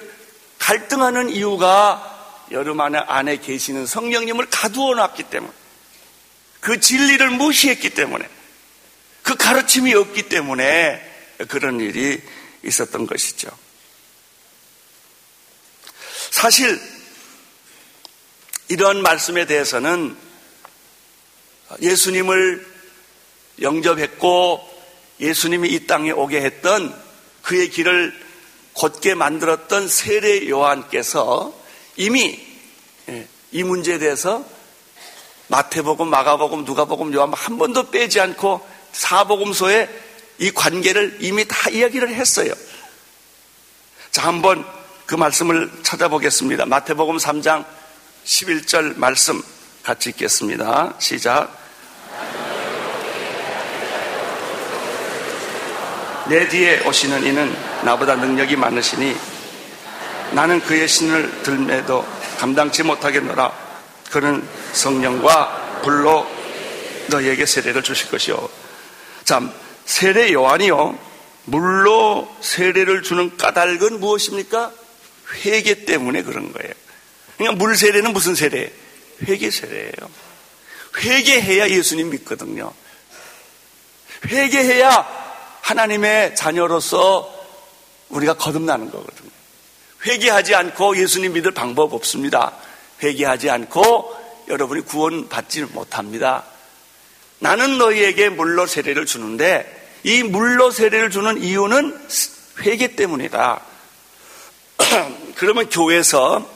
갈등하는 0.58 1.30
이유가 1.30 2.44
여러분 2.50 2.80
안에, 2.80 2.98
안에 2.98 3.38
계시는 3.38 3.86
성령님을 3.86 4.48
가두어 4.50 4.94
놨기 4.94 5.24
때문에, 5.24 5.52
그 6.60 6.80
진리를 6.80 7.30
무시했기 7.30 7.90
때문에, 7.90 8.28
그 9.22 9.36
가르침이 9.36 9.94
없기 9.94 10.28
때문에 10.28 11.02
그런 11.48 11.80
일이 11.80 12.20
있었던 12.62 13.06
것이죠. 13.06 13.48
사실 16.30 16.80
이런 18.68 19.02
말씀에 19.02 19.46
대해서는 19.46 20.16
예수님을 21.80 22.66
영접했고 23.62 24.75
예수님이 25.20 25.70
이 25.70 25.86
땅에 25.86 26.10
오게 26.10 26.40
했던 26.40 26.94
그의 27.42 27.70
길을 27.70 28.26
곧게 28.72 29.14
만들었던 29.14 29.88
세례 29.88 30.48
요한께서 30.48 31.54
이미 31.96 32.38
예, 33.08 33.26
이 33.52 33.62
문제에 33.62 33.98
대해서 33.98 34.44
마태복음, 35.48 36.08
마가복음, 36.08 36.64
누가복음, 36.64 37.14
요한 37.14 37.32
한 37.32 37.56
번도 37.56 37.90
빼지 37.90 38.20
않고 38.20 38.66
사복음서에 38.92 39.88
이 40.38 40.50
관계를 40.50 41.18
이미 41.20 41.46
다 41.46 41.70
이야기를 41.70 42.08
했어요. 42.14 42.52
자, 44.10 44.26
한번 44.26 44.66
그 45.06 45.14
말씀을 45.14 45.70
찾아보겠습니다. 45.82 46.66
마태복음 46.66 47.16
3장 47.16 47.64
11절 48.24 48.98
말씀 48.98 49.42
같이 49.82 50.10
읽겠습니다. 50.10 50.94
시작. 50.98 51.56
내 56.28 56.48
뒤에 56.48 56.80
오시는 56.80 57.24
이는 57.24 57.54
나보다 57.84 58.16
능력이 58.16 58.56
많으시니 58.56 59.16
나는 60.32 60.60
그의 60.60 60.88
신을 60.88 61.42
들매도 61.42 62.06
감당치 62.38 62.82
못하겠노라. 62.82 63.52
그는 64.10 64.46
성령과 64.72 65.80
불로 65.84 66.26
너에게 67.08 67.46
세례를 67.46 67.82
주실 67.82 68.10
것이요. 68.10 68.48
참, 69.24 69.52
세례 69.84 70.32
요한이요. 70.32 70.98
물로 71.44 72.28
세례를 72.40 73.02
주는 73.02 73.36
까닭은 73.36 74.00
무엇입니까? 74.00 74.72
회개 75.44 75.84
때문에 75.84 76.22
그런 76.22 76.52
거예요. 76.52 76.72
그러니까 77.36 77.56
물 77.56 77.76
세례는 77.76 78.12
무슨 78.12 78.34
세례? 78.34 78.72
회개 79.22 79.50
세례예요. 79.50 79.92
회개해야 80.98 81.68
예수님 81.68 82.10
믿거든요. 82.10 82.72
회개해야 84.26 85.25
하나님의 85.66 86.36
자녀로서 86.36 87.28
우리가 88.08 88.34
거듭나는 88.34 88.92
거거든요. 88.92 89.30
회개하지 90.06 90.54
않고 90.54 90.96
예수님 90.96 91.32
믿을 91.32 91.50
방법 91.50 91.92
없습니다. 91.92 92.52
회개하지 93.02 93.50
않고 93.50 94.44
여러분이 94.48 94.82
구원받지 94.82 95.62
못합니다. 95.64 96.44
나는 97.40 97.78
너희에게 97.78 98.28
물로 98.28 98.66
세례를 98.66 99.06
주는데 99.06 99.90
이 100.04 100.22
물로 100.22 100.70
세례를 100.70 101.10
주는 101.10 101.42
이유는 101.42 101.98
회개 102.60 102.94
때문이다. 102.94 103.60
그러면 105.34 105.68
교회에서 105.68 106.48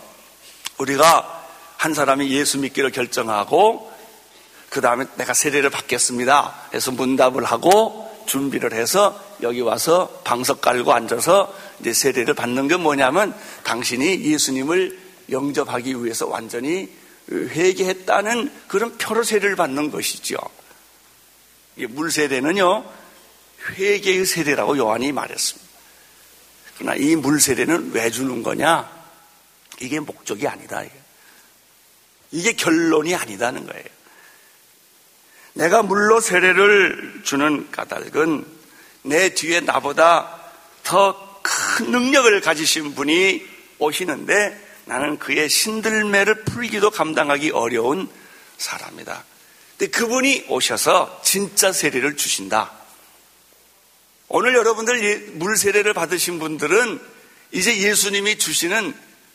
우리가 0.79 1.49
한 1.79 1.95
사람이 1.95 2.31
예수 2.31 2.59
믿기를 2.59 2.93
결정하고 2.93 3.93
그 4.69 4.81
다음에 4.81 5.07
내가 5.17 5.35
세례를 5.35 5.69
받겠습니다. 5.71 6.55
해서 6.73 6.93
문답을 6.93 7.43
하고 7.43 8.10
준비를 8.27 8.73
해서 8.73 9.19
여기 9.43 9.61
와서 9.61 10.21
방석 10.25 10.61
깔고 10.61 10.93
앉아서 10.93 11.55
이제 11.81 11.93
세례를 11.93 12.35
받는 12.35 12.69
게 12.69 12.77
뭐냐면 12.77 13.35
당신이 13.65 14.23
예수님을 14.25 14.99
영접하기 15.31 16.05
위해서 16.05 16.27
완전히 16.27 16.91
회개했다는 17.31 18.53
그런 18.69 18.97
표로 18.99 19.23
세례를 19.23 19.57
받는 19.57 19.91
것이죠. 19.91 20.37
물 21.89 22.11
세례는요 22.11 22.85
회개의 23.77 24.27
세례라고 24.27 24.77
요한이 24.79 25.13
말했습니다. 25.13 25.71
그러나 26.79 26.95
이 26.97 27.15
물 27.15 27.41
세례는 27.41 27.93
왜 27.93 28.11
주는 28.11 28.43
거냐? 28.43 28.91
이게 29.81 30.01
목적이 30.01 30.49
아니다. 30.49 30.83
이게 32.33 32.53
결론이 32.53 33.15
아니다는 33.15 33.67
거예요. 33.67 33.85
내가 35.55 35.83
물로 35.83 36.21
세례를 36.21 37.23
주는 37.25 37.71
까닭은 37.71 38.47
내 39.03 39.35
뒤에 39.35 39.61
나보다 39.61 40.41
더 40.83 41.31
큰 41.43 41.91
능력을 41.91 42.41
가지신 42.41 42.95
분이 42.95 43.47
오시는데 43.79 44.69
나는 44.85 45.19
그의 45.19 45.49
신들매를 45.49 46.45
풀기도 46.45 46.91
감당하기 46.91 47.51
어려운 47.51 48.09
사람이다. 48.59 49.25
근데 49.79 49.91
그분이 49.91 50.47
오셔서 50.49 51.21
진짜 51.25 51.73
세례를 51.73 52.17
주신다. 52.17 52.73
오늘 54.29 54.55
여러분들 54.55 55.03
예, 55.05 55.17
물 55.33 55.57
세례를 55.57 55.95
받으신 55.95 56.39
분들은 56.39 57.01
이제 57.53 57.79
예수님이 57.79 58.39
주시는 58.39 58.95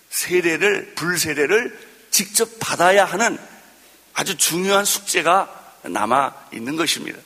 세례를, 0.09 0.93
불 0.95 1.17
세례를 1.17 1.77
직접 2.11 2.49
받아야 2.59 3.03
하는 3.03 3.37
아주 4.13 4.37
중요한 4.37 4.85
숙제가 4.85 5.64
남아 5.89 6.49
있는 6.53 6.75
것입니다. 6.75 7.19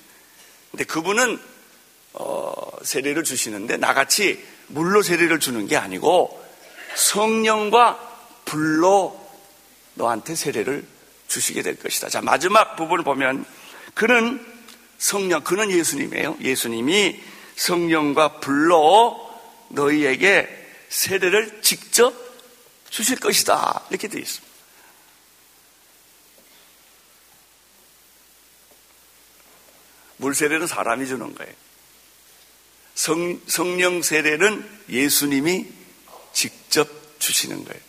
근데 0.72 0.84
그분은 0.84 1.40
어, 2.14 2.72
세례를 2.84 3.24
주시는데 3.24 3.78
나같이 3.78 4.44
물로 4.68 5.02
세례를 5.02 5.40
주는 5.40 5.68
게 5.68 5.78
아니고 5.78 6.44
성령과 6.96 8.08
불로 8.46 9.20
너한테 9.94 10.36
세례를 10.36 10.86
주시게 11.28 11.62
될 11.62 11.76
것이다. 11.76 12.10
자, 12.10 12.22
마지막 12.22 12.76
부분을 12.76 13.04
보면 13.04 13.46
그는 13.94 14.44
성령, 14.98 15.44
그는 15.44 15.72
예수님이에요. 15.72 16.38
예수님이 16.42 17.20
성령과 17.56 18.40
불로 18.40 19.30
너희에게 19.70 20.48
세례를 20.90 21.62
직접 21.62 22.14
주실 22.90 23.20
것이다. 23.20 23.84
이렇게 23.90 24.08
되어 24.08 24.20
있습니다. 24.22 24.49
물 30.20 30.36
세례는 30.36 30.68
사람이 30.68 31.08
주는 31.08 31.34
거예요. 31.34 31.54
성, 32.94 33.42
성령 33.48 34.02
세례는 34.02 34.70
예수님이 34.90 35.66
직접 36.34 36.88
주시는 37.20 37.64
거예요. 37.64 37.82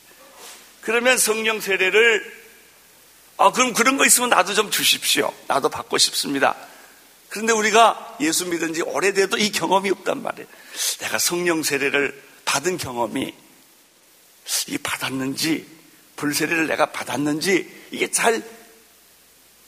그러면 0.80 1.18
성령 1.18 1.60
세례를 1.60 2.40
아 3.36 3.52
그럼 3.52 3.72
그런 3.72 3.96
거 3.96 4.06
있으면 4.06 4.30
나도 4.30 4.54
좀 4.54 4.70
주십시오. 4.70 5.32
나도 5.48 5.68
받고 5.68 5.98
싶습니다. 5.98 6.56
그런데 7.28 7.52
우리가 7.52 8.18
예수 8.20 8.46
믿은 8.46 8.74
지 8.74 8.82
오래돼도 8.82 9.36
이 9.38 9.50
경험이 9.50 9.90
없단 9.90 10.22
말이에요. 10.22 10.48
내가 11.00 11.18
성령 11.18 11.62
세례를 11.62 12.22
받은 12.44 12.78
경험이 12.78 13.34
이 14.68 14.78
받았는지 14.78 15.66
불세례를 16.16 16.66
내가 16.68 16.86
받았는지 16.92 17.86
이게 17.90 18.10
잘 18.10 18.42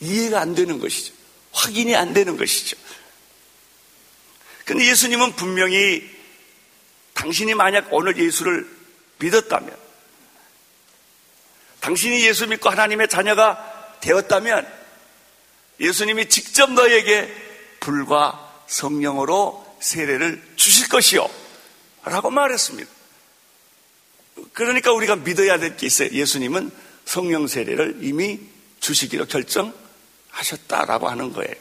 이해가 0.01 0.41
안 0.41 0.55
되는 0.55 0.79
것이죠. 0.79 1.22
확인이 1.53 1.95
안 1.95 2.13
되는 2.13 2.37
것이죠. 2.37 2.77
근데 4.65 4.87
예수님은 4.87 5.37
분명히 5.37 6.09
당신이 7.15 7.55
만약 7.55 7.93
오늘 7.93 8.17
예수를 8.17 8.69
믿었다면, 9.19 9.77
당신이 11.81 12.25
예수 12.27 12.47
믿고 12.47 12.71
하나님의 12.71 13.09
자녀가 13.09 13.99
되었다면, 14.01 14.67
예수님이 15.81 16.29
직접 16.29 16.71
너에게 16.73 17.33
불과 17.81 18.65
성령으로 18.67 19.77
세례를 19.81 20.43
주실 20.57 20.89
것이요. 20.89 21.29
라고 22.05 22.31
말했습니다. 22.31 22.91
그러니까 24.53 24.93
우리가 24.93 25.17
믿어야 25.17 25.59
될 25.59 25.77
게 25.77 25.87
있어요. 25.87 26.09
예수님은 26.11 26.71
성령 27.05 27.47
세례를 27.47 27.99
이미 28.01 28.41
주시기로 28.81 29.27
결정 29.27 29.75
하셨다라고 30.33 31.09
하는 31.09 31.33
거예요. 31.33 31.55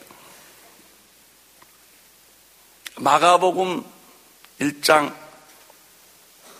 마가복음 2.98 3.86
1장 4.60 5.16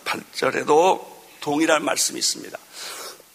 8절에도 0.04 1.04
동일한 1.40 1.84
말씀이 1.84 2.18
있습니다. 2.18 2.58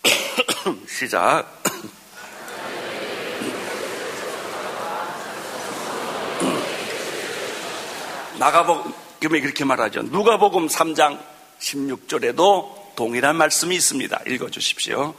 시작. 0.88 1.64
마가복음에 8.40 9.42
그렇게 9.42 9.66
말하죠. 9.66 10.04
누가복음 10.04 10.68
3장 10.68 11.20
16절에도 11.60 12.96
동일한 12.96 13.36
말씀이 13.36 13.76
있습니다. 13.76 14.22
읽어 14.28 14.50
주십시오. 14.50 15.16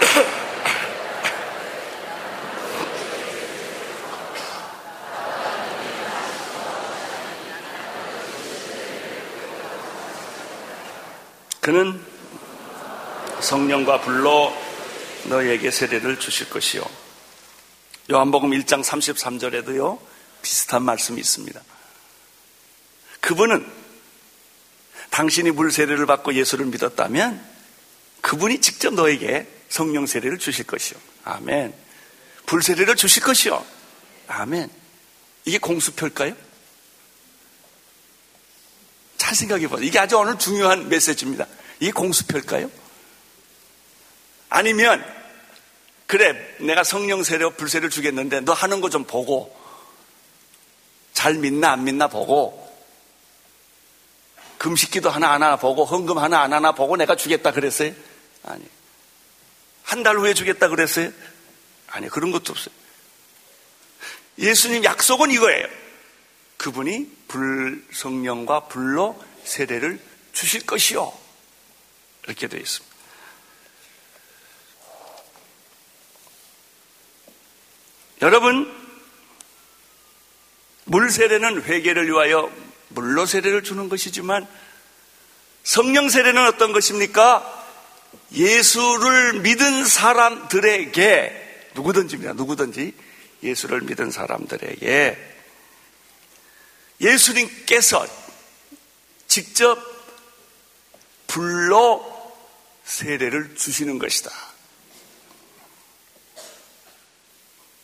그는 11.62 12.04
성령과 13.40 14.00
불로 14.00 14.52
너에게 15.26 15.70
세례를 15.70 16.18
주실 16.18 16.50
것이요. 16.50 16.82
요한복음 18.10 18.50
1장 18.50 18.82
33절에도요, 18.82 20.00
비슷한 20.42 20.82
말씀이 20.82 21.20
있습니다. 21.20 21.62
그분은 23.20 23.64
당신이 25.10 25.52
물 25.52 25.70
세례를 25.70 26.04
받고 26.06 26.34
예수를 26.34 26.66
믿었다면 26.66 27.40
그분이 28.22 28.60
직접 28.60 28.92
너에게 28.94 29.46
성령 29.68 30.06
세례를 30.06 30.38
주실 30.38 30.66
것이요. 30.66 30.98
아멘. 31.22 31.72
불 32.44 32.60
세례를 32.64 32.96
주실 32.96 33.22
것이요. 33.22 33.64
아멘. 34.26 34.68
이게 35.44 35.58
공수표일까요? 35.58 36.34
잘 39.32 39.34
생각해 39.34 39.66
보세요. 39.68 39.86
이게 39.86 39.98
아주 39.98 40.18
오늘 40.18 40.38
중요한 40.38 40.88
메시지입니다. 40.88 41.46
이게 41.80 41.90
공수표일까요? 41.90 42.70
아니면 44.50 45.04
그래 46.06 46.34
내가 46.60 46.84
성령 46.84 47.22
세례 47.22 47.48
불세를 47.50 47.88
주겠는데 47.88 48.40
너 48.40 48.52
하는 48.52 48.80
거 48.82 48.90
좀 48.90 49.04
보고 49.04 49.56
잘 51.14 51.34
믿나 51.34 51.72
안 51.72 51.84
믿나 51.84 52.08
보고 52.08 52.60
금식기도 54.58 55.08
하나 55.10 55.32
안 55.32 55.42
하나 55.42 55.56
보고 55.56 55.84
헌금 55.86 56.18
하나 56.18 56.42
안 56.42 56.52
하나 56.52 56.72
보고 56.72 56.96
내가 56.96 57.16
주겠다 57.16 57.52
그랬어요? 57.52 57.92
아니. 58.44 58.62
한 59.82 60.02
달 60.02 60.16
후에 60.16 60.32
주겠다 60.34 60.68
그랬어요? 60.68 61.10
아니, 61.88 62.08
그런 62.08 62.30
것도 62.32 62.52
없어요. 62.52 62.74
예수님 64.38 64.84
약속은 64.84 65.30
이거예요. 65.32 65.66
그분이 66.56 67.10
불 67.32 67.82
성령과 67.90 68.68
불로 68.68 69.18
세례를 69.42 69.98
주실 70.34 70.66
것이요. 70.66 71.10
이렇게 72.24 72.46
되어 72.46 72.60
있습니다. 72.60 72.94
여러분, 78.20 78.70
물 80.84 81.10
세례는 81.10 81.62
회개를 81.62 82.06
위하여 82.06 82.52
물로 82.90 83.24
세례를 83.24 83.62
주는 83.62 83.88
것이지만 83.88 84.46
성령 85.64 86.10
세례는 86.10 86.46
어떤 86.46 86.72
것입니까? 86.72 87.60
예수를 88.32 89.40
믿은 89.40 89.86
사람들에게 89.86 91.70
누구든지입니다. 91.74 92.34
누구든지 92.34 92.94
예수를 93.42 93.80
믿은 93.80 94.10
사람들에게 94.10 95.31
예수님께서 97.02 98.06
직접 99.26 99.78
불러 101.26 102.00
세례를 102.84 103.56
주시는 103.56 103.98
것이다. 103.98 104.30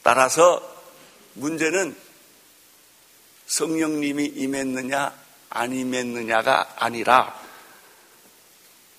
따라서 0.03 0.63
문제는 1.35 1.97
성령님이 3.47 4.27
임했느냐 4.27 5.13
안 5.51 5.73
임했느냐가 5.73 6.75
아니라 6.77 7.39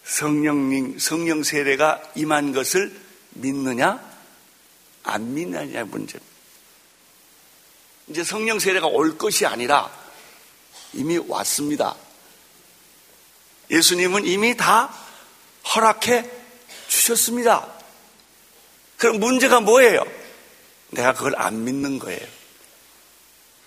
성령님 0.03 0.97
성령 0.97 1.43
세례가 1.43 2.11
임한 2.15 2.51
것을 2.51 2.99
믿느냐 3.31 3.99
안 5.03 5.33
믿느냐 5.33 5.83
문제입니다. 5.85 6.25
이제 8.07 8.23
성령 8.23 8.57
세례가 8.57 8.87
올 8.87 9.17
것이 9.17 9.45
아니라 9.45 9.98
이미 10.93 11.17
왔습니다. 11.17 11.95
예수님은 13.69 14.25
이미 14.25 14.57
다 14.57 14.93
허락해 15.75 16.29
주셨습니다. 16.87 17.67
그럼 18.97 19.19
문제가 19.19 19.59
뭐예요? 19.59 20.03
내가 20.91 21.13
그걸 21.13 21.35
안 21.37 21.63
믿는 21.63 21.99
거예요. 21.99 22.25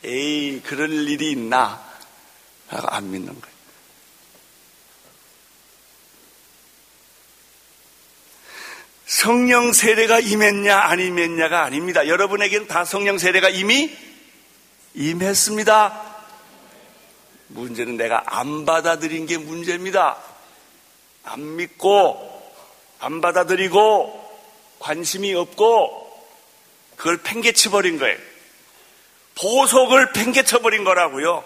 에이, 0.04 0.60
그럴 0.64 0.90
일이 1.08 1.30
있나? 1.30 1.82
라고 2.70 2.88
안 2.88 3.10
믿는 3.10 3.40
거예요. 3.40 3.52
성령 9.06 9.72
세례가 9.72 10.20
임했냐, 10.20 10.76
안 10.76 10.98
임했냐가 10.98 11.62
아닙니다. 11.62 12.08
여러분에게는 12.08 12.66
다 12.66 12.84
성령 12.84 13.18
세례가 13.18 13.50
이미 13.50 13.96
임했습니다. 14.94 16.11
문제는 17.52 17.96
내가 17.96 18.22
안 18.26 18.64
받아들인 18.64 19.26
게 19.26 19.38
문제입니다. 19.38 20.18
안 21.24 21.56
믿고, 21.56 22.52
안 22.98 23.20
받아들이고, 23.20 24.20
관심이 24.78 25.34
없고, 25.34 26.02
그걸 26.96 27.18
팽개쳐버린 27.22 27.98
거예요. 27.98 28.18
보석을 29.34 30.12
팽개쳐버린 30.12 30.84
거라고요. 30.84 31.44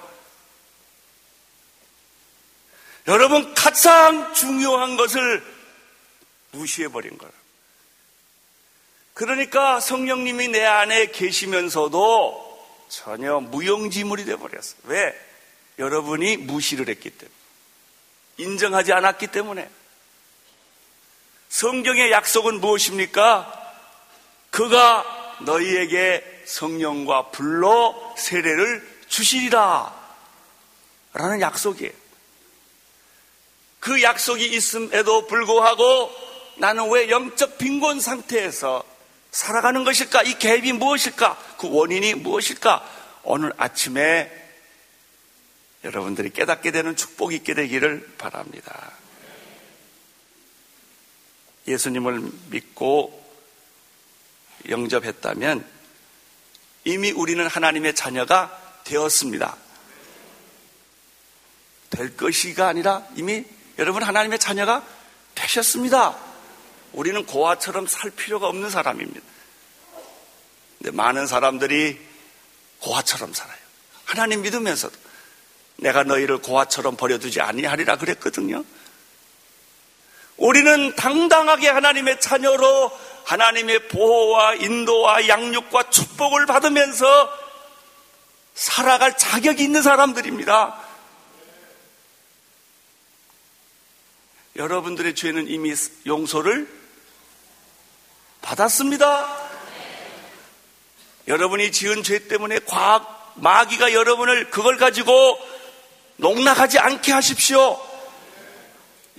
여러분 3.08 3.54
가장 3.54 4.34
중요한 4.34 4.96
것을 4.96 5.42
무시해버린 6.50 7.16
거예요. 7.18 7.32
그러니까 9.14 9.80
성령님이 9.80 10.48
내 10.48 10.64
안에 10.64 11.06
계시면서도 11.06 12.46
전혀 12.88 13.40
무용지물이 13.40 14.24
되어버렸어요. 14.24 14.80
왜? 14.84 15.25
여러분이 15.78 16.38
무시를 16.38 16.88
했기 16.88 17.10
때문에. 17.10 17.36
인정하지 18.38 18.92
않았기 18.92 19.28
때문에. 19.28 19.68
성경의 21.48 22.10
약속은 22.10 22.60
무엇입니까? 22.60 23.52
그가 24.50 25.04
너희에게 25.40 26.42
성령과 26.46 27.30
불로 27.30 28.14
세례를 28.16 29.00
주시리라. 29.08 29.94
라는 31.12 31.40
약속이에요. 31.40 31.92
그 33.80 34.02
약속이 34.02 34.44
있음에도 34.44 35.26
불구하고 35.26 36.10
나는 36.56 36.90
왜 36.90 37.10
영적 37.10 37.58
빈곤 37.58 38.00
상태에서 38.00 38.82
살아가는 39.30 39.84
것일까? 39.84 40.22
이 40.22 40.34
갭이 40.34 40.72
무엇일까? 40.72 41.38
그 41.58 41.68
원인이 41.70 42.14
무엇일까? 42.14 42.84
오늘 43.22 43.52
아침에 43.56 44.45
여러분들이 45.86 46.30
깨닫게 46.30 46.72
되는 46.72 46.96
축복이 46.96 47.36
있게 47.36 47.54
되기를 47.54 48.14
바랍니다. 48.18 48.92
예수님을 51.68 52.20
믿고 52.50 53.24
영접했다면 54.68 55.64
이미 56.84 57.12
우리는 57.12 57.46
하나님의 57.46 57.94
자녀가 57.94 58.60
되었습니다. 58.84 59.56
될 61.90 62.16
것이가 62.16 62.66
아니라 62.66 63.06
이미 63.14 63.44
여러분 63.78 64.02
하나님의 64.02 64.40
자녀가 64.40 64.84
되셨습니다. 65.36 66.18
우리는 66.92 67.24
고아처럼 67.26 67.86
살 67.86 68.10
필요가 68.10 68.48
없는 68.48 68.70
사람입니다. 68.70 69.20
근데 70.78 70.90
많은 70.90 71.28
사람들이 71.28 72.00
고아처럼 72.80 73.32
살아요. 73.34 73.58
하나님 74.04 74.42
믿으면서도 74.42 75.05
내가 75.76 76.04
너희를 76.04 76.38
고아처럼 76.38 76.96
버려두지 76.96 77.40
아니하리라 77.40 77.96
그랬거든요. 77.96 78.64
우리는 80.36 80.94
당당하게 80.96 81.68
하나님의 81.68 82.20
자녀로 82.20 82.90
하나님의 83.24 83.88
보호와 83.88 84.54
인도와 84.54 85.28
양육과 85.28 85.90
축복을 85.90 86.46
받으면서 86.46 87.46
살아갈 88.54 89.16
자격이 89.16 89.62
있는 89.62 89.82
사람들입니다. 89.82 90.82
여러분들의 94.56 95.14
죄는 95.14 95.48
이미 95.48 95.74
용서를 96.06 96.68
받았습니다. 98.40 99.46
여러분이 101.28 101.72
지은 101.72 102.02
죄 102.02 102.28
때문에 102.28 102.60
과학, 102.60 103.34
마귀가 103.36 103.92
여러분을 103.92 104.50
그걸 104.50 104.76
가지고 104.76 105.38
농락하지 106.16 106.78
않게 106.78 107.12
하십시오. 107.12 107.80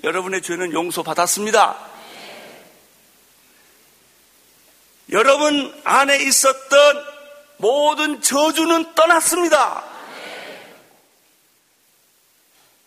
여러분의 0.04 0.42
죄는 0.42 0.74
용서받았습니다. 0.74 1.78
여러분 5.12 5.82
안에 5.84 6.18
있었던 6.18 7.06
모든 7.58 8.22
저주는 8.22 8.94
떠났습니다. 8.94 9.84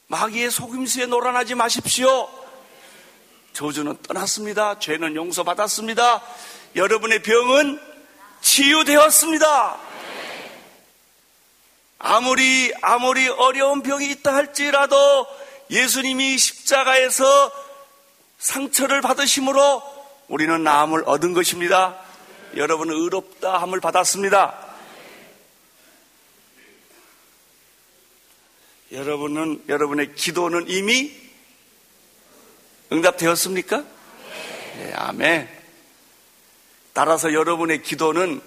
마귀의 0.08 0.50
속임수에 0.50 1.06
놀아나지 1.06 1.54
마십시오. 1.54 2.28
저주는 3.52 3.96
떠났습니다. 4.02 4.78
죄는 4.78 5.16
용서받았습니다. 5.16 6.22
여러분의 6.76 7.22
병은 7.22 7.80
치유되었습니다. 8.40 9.89
아무리, 12.02 12.72
아무리 12.80 13.28
어려운 13.28 13.82
병이 13.82 14.10
있다 14.10 14.34
할지라도 14.34 15.26
예수님이 15.68 16.38
십자가에서 16.38 17.52
상처를 18.38 19.02
받으심으로 19.02 19.82
우리는 20.28 20.64
나음을 20.64 21.04
얻은 21.04 21.34
것입니다. 21.34 22.00
여러분은 22.56 22.94
의롭다 22.94 23.58
함을 23.58 23.80
받았습니다. 23.80 24.66
여러분은, 28.92 29.64
여러분의 29.68 30.14
기도는 30.14 30.68
이미 30.68 31.14
응답되었습니까? 32.90 33.84
네, 34.78 34.92
아멘. 34.94 35.48
따라서 36.94 37.34
여러분의 37.34 37.82
기도는 37.82 38.40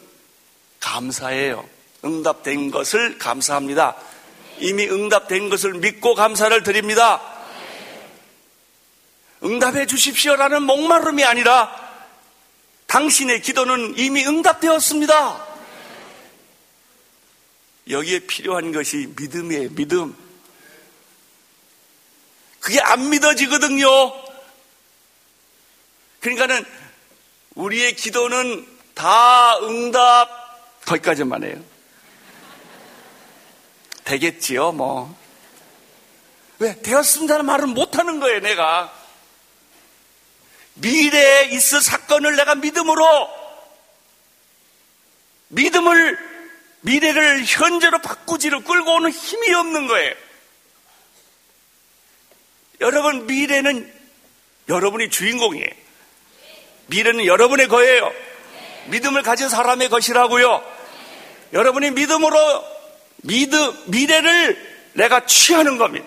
감사해요. 0.80 1.73
응답된 2.04 2.72
것을 2.72 3.18
감사합니다. 3.18 3.96
이미 4.60 4.88
응답된 4.88 5.50
것을 5.50 5.74
믿고 5.74 6.16
감사를 6.16 6.64
드립니다. 6.64 7.22
응답해 9.44 9.86
주십시오라는 9.88 10.64
목마름이 10.64 11.24
아니라 11.24 11.84
당신의 12.88 13.42
기도는 13.42 13.98
이미 13.98 14.26
응답되었습니다. 14.26 15.48
여기에 17.90 18.20
필요한 18.20 18.72
것이 18.72 19.12
믿음이에요, 19.18 19.70
믿음. 19.72 20.16
그게 22.62 22.80
안 22.80 23.10
믿어지거든요. 23.10 23.88
그러니까는 26.22 26.64
우리의 27.56 27.96
기도는 27.96 28.66
다 28.94 29.58
응답, 29.60 30.30
거기까지만 30.86 31.44
해요. 31.44 31.73
되겠지요, 34.06 34.72
뭐. 34.72 35.16
왜? 36.60 36.82
되었습니다는 36.82 37.46
말은 37.46 37.70
못하는 37.70 38.20
거예요, 38.20 38.40
내가. 38.40 38.94
미래에 40.76 41.46
있을 41.52 41.82
사건을 41.82 42.36
내가 42.36 42.56
믿음으로, 42.56 43.30
믿음을, 45.50 46.18
미래를 46.82 47.46
현재로 47.46 48.00
바꾸지를 48.00 48.64
끌고 48.64 48.96
오는 48.96 49.12
힘이 49.12 49.54
없는 49.54 49.88
거예요. 49.88 50.14
여러분, 52.82 53.26
미래는 53.28 53.94
여러분이 54.70 55.10
주인공이에요. 55.10 55.70
미래는 56.88 57.26
여러분의 57.26 57.68
거예요. 57.68 58.12
믿음을 58.88 59.22
가진 59.22 59.48
사람의 59.48 59.90
것이라고요. 59.90 60.74
여러분이 61.54 61.92
믿음으로 61.92 62.73
믿음, 63.24 63.74
미래를 63.88 64.74
내가 64.94 65.26
취하는 65.26 65.78
겁니다. 65.78 66.06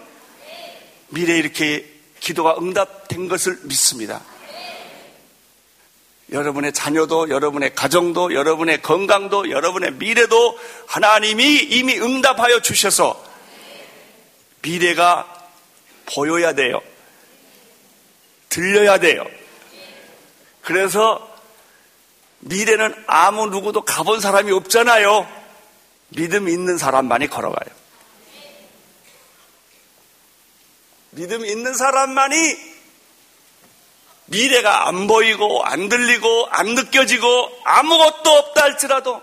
미래에 1.09 1.39
이렇게 1.39 1.85
기도가 2.21 2.57
응답된 2.59 3.29
것을 3.29 3.59
믿습니다. 3.65 4.23
여러분의 6.33 6.73
자녀도, 6.73 7.29
여러분의 7.31 7.75
가정도, 7.75 8.35
여러분의 8.35 8.83
건강도, 8.83 9.51
여러분의 9.51 9.93
미래도 9.95 10.59
하나님이 10.89 11.69
이미 11.71 11.99
응답하여 11.99 12.61
주셔서 12.61 13.23
미래가 14.63 15.33
보여야 16.07 16.53
돼요. 16.55 16.81
들려야 18.49 18.99
돼요. 18.99 19.25
그래서 20.63 21.37
미래는 22.41 22.95
아무 23.07 23.47
누구도 23.47 23.83
가본 23.83 24.21
사람이 24.21 24.51
없잖아요. 24.51 25.36
믿음 26.09 26.49
있는 26.49 26.79
사람만이 26.79 27.29
걸어가요. 27.29 27.75
믿음 31.11 31.45
있는 31.45 31.75
사람만이 31.75 32.77
미래가 34.27 34.89
안 34.89 35.07
보이고 35.07 35.65
안 35.65 35.89
들리고 35.89 36.47
안 36.51 36.75
느껴지고 36.75 37.27
아무것도 37.65 38.31
없다 38.31 38.63
할지라도 38.63 39.23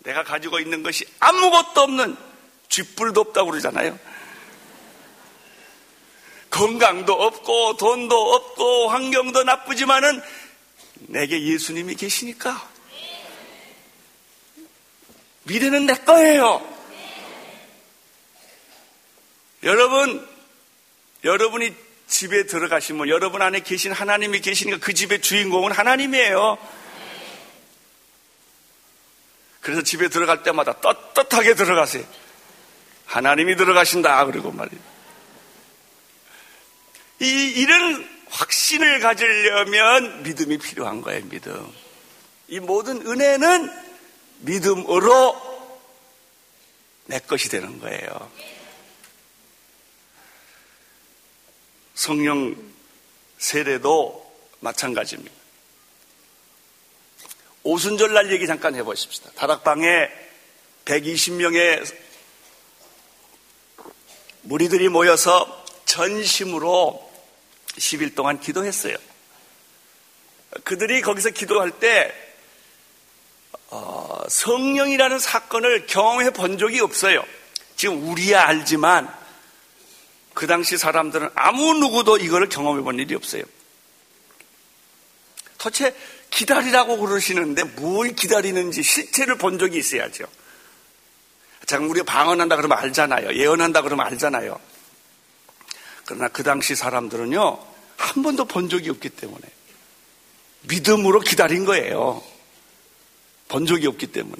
내가 0.00 0.22
가지고 0.22 0.60
있는 0.60 0.82
것이 0.82 1.04
아무것도 1.20 1.80
없는 1.80 2.16
쥐뿔도 2.68 3.20
없다고 3.20 3.50
그러잖아요. 3.50 3.98
건강도 6.50 7.12
없고 7.12 7.76
돈도 7.76 8.34
없고 8.34 8.88
환경도 8.88 9.44
나쁘지만은 9.44 10.22
내게 11.08 11.42
예수님이 11.42 11.94
계시니까 11.94 12.68
미래는 15.46 15.86
내 15.86 15.94
거예요. 15.94 16.76
여러분, 19.62 20.26
여러분이 21.24 21.74
집에 22.08 22.46
들어가시면 22.46 23.08
여러분 23.08 23.42
안에 23.42 23.60
계신 23.60 23.92
하나님이 23.92 24.40
계시니까 24.40 24.78
그 24.78 24.94
집의 24.94 25.20
주인공은 25.20 25.72
하나님이에요. 25.72 26.58
그래서 29.60 29.82
집에 29.82 30.08
들어갈 30.08 30.44
때마다 30.44 30.80
떳떳하게 30.80 31.54
들어가세요. 31.54 32.04
하나님이 33.06 33.56
들어가신다. 33.56 34.24
그리고 34.26 34.52
말이에요. 34.52 34.80
이, 37.20 37.52
이런 37.56 38.08
확신을 38.28 39.00
가지려면 39.00 40.22
믿음이 40.22 40.58
필요한 40.58 41.00
거예요, 41.02 41.24
믿음. 41.24 41.72
이 42.48 42.60
모든 42.60 43.04
은혜는 43.04 43.85
믿음으로 44.38 45.46
내 47.06 47.18
것이 47.20 47.48
되는 47.48 47.78
거예요. 47.80 48.30
성령 51.94 52.56
세례도 53.38 54.24
마찬가지입니다. 54.60 55.34
오순절 57.62 58.12
날 58.12 58.32
얘기 58.32 58.46
잠깐 58.46 58.74
해보십시다. 58.74 59.30
다락방에 59.34 60.08
120명의 60.84 61.96
무리들이 64.42 64.88
모여서 64.88 65.64
전심으로 65.84 67.12
10일 67.76 68.14
동안 68.14 68.40
기도했어요. 68.40 68.96
그들이 70.64 71.00
거기서 71.00 71.30
기도할 71.30 71.72
때 71.80 72.25
어, 73.68 74.22
성령이라는 74.28 75.18
사건을 75.18 75.86
경험해 75.86 76.30
본 76.30 76.58
적이 76.58 76.80
없어요. 76.80 77.24
지금 77.76 78.08
우리야 78.08 78.46
알지만 78.46 79.12
그 80.34 80.46
당시 80.46 80.76
사람들은 80.76 81.30
아무 81.34 81.74
누구도 81.74 82.18
이걸 82.18 82.48
경험해 82.48 82.82
본 82.82 82.98
일이 82.98 83.14
없어요. 83.14 83.42
도대체 85.58 85.96
기다리라고 86.30 86.98
그러시는데 86.98 87.64
뭘 87.64 88.14
기다리는지 88.14 88.82
실체를 88.82 89.38
본 89.38 89.58
적이 89.58 89.78
있어야죠. 89.78 90.26
자, 91.66 91.78
우리가 91.78 92.04
방언한다 92.04 92.56
그러면 92.56 92.78
알잖아요. 92.78 93.34
예언한다 93.34 93.82
그러면 93.82 94.06
알잖아요. 94.06 94.60
그러나 96.04 96.28
그 96.28 96.44
당시 96.44 96.76
사람들은요, 96.76 97.58
한 97.96 98.22
번도 98.22 98.44
본 98.44 98.68
적이 98.68 98.90
없기 98.90 99.08
때문에 99.08 99.42
믿음으로 100.62 101.20
기다린 101.20 101.64
거예요. 101.64 102.22
본 103.48 103.66
적이 103.66 103.86
없기 103.88 104.08
때문에. 104.08 104.36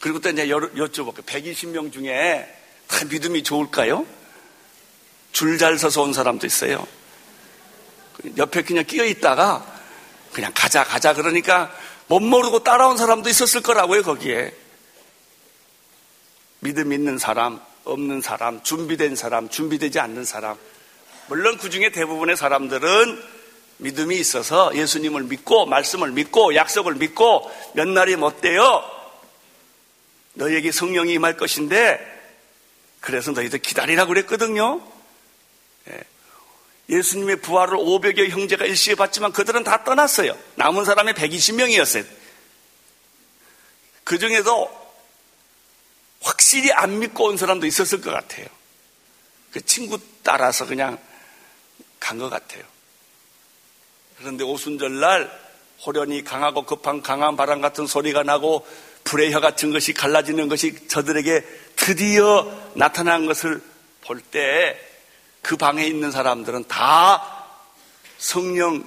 그리고 0.00 0.20
또 0.20 0.30
이제 0.30 0.46
여쭤볼게요. 0.46 1.24
120명 1.24 1.92
중에 1.92 2.54
다 2.86 3.04
믿음이 3.04 3.42
좋을까요? 3.42 4.06
줄 5.32 5.58
잘 5.58 5.78
서서 5.78 6.02
온 6.02 6.12
사람도 6.12 6.46
있어요. 6.46 6.86
옆에 8.36 8.62
그냥 8.62 8.84
끼어 8.84 9.04
있다가 9.04 9.64
그냥 10.32 10.52
가자, 10.54 10.84
가자 10.84 11.14
그러니까 11.14 11.72
못 12.08 12.20
모르고 12.20 12.64
따라온 12.64 12.96
사람도 12.96 13.28
있었을 13.28 13.62
거라고요, 13.62 14.02
거기에. 14.02 14.52
믿음 16.60 16.92
있는 16.92 17.18
사람, 17.18 17.60
없는 17.84 18.20
사람, 18.20 18.62
준비된 18.62 19.14
사람, 19.16 19.48
준비되지 19.48 20.00
않는 20.00 20.24
사람. 20.24 20.56
물론 21.28 21.58
그 21.58 21.70
중에 21.70 21.90
대부분의 21.92 22.36
사람들은 22.36 23.37
믿음이 23.78 24.16
있어서 24.18 24.74
예수님을 24.74 25.24
믿고, 25.24 25.66
말씀을 25.66 26.10
믿고, 26.10 26.54
약속을 26.54 26.96
믿고, 26.96 27.50
몇 27.74 27.88
날이 27.88 28.16
못 28.16 28.40
돼요. 28.40 28.84
너에게 30.34 30.72
성령이 30.72 31.14
임할 31.14 31.36
것인데, 31.36 31.98
그래서 33.00 33.30
너희들 33.30 33.60
기다리라고 33.60 34.08
그랬거든요. 34.08 34.82
예. 35.90 36.00
예수님의 36.88 37.40
부활을 37.42 37.76
500여 37.76 38.28
형제가 38.28 38.64
일시에 38.64 38.94
봤지만 38.94 39.32
그들은 39.32 39.62
다 39.62 39.84
떠났어요. 39.84 40.36
남은 40.56 40.84
사람이 40.84 41.12
120명이었어요. 41.12 42.06
그 44.04 44.18
중에도 44.18 44.70
확실히 46.22 46.72
안 46.72 46.98
믿고 46.98 47.26
온 47.26 47.36
사람도 47.36 47.66
있었을 47.66 48.00
것 48.00 48.10
같아요. 48.10 48.46
그 49.52 49.64
친구 49.64 49.98
따라서 50.22 50.66
그냥 50.66 50.98
간 52.00 52.18
것 52.18 52.30
같아요. 52.30 52.64
그런데 54.18 54.44
오순절날 54.44 55.30
호련히 55.86 56.24
강하고 56.24 56.62
급한 56.64 57.02
강한 57.02 57.36
바람 57.36 57.60
같은 57.60 57.86
소리가 57.86 58.22
나고 58.24 58.66
불의 59.04 59.32
혀 59.32 59.40
같은 59.40 59.70
것이 59.72 59.92
갈라지는 59.94 60.48
것이 60.48 60.88
저들에게 60.88 61.44
드디어 61.76 62.52
나타난 62.74 63.26
것을 63.26 63.62
볼 64.02 64.20
때 64.30 64.88
그 65.40 65.56
방에 65.56 65.86
있는 65.86 66.10
사람들은 66.10 66.64
다 66.68 67.46
성령 68.18 68.84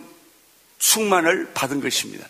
충만을 0.77 1.53
받은 1.53 1.81
것입니다. 1.81 2.27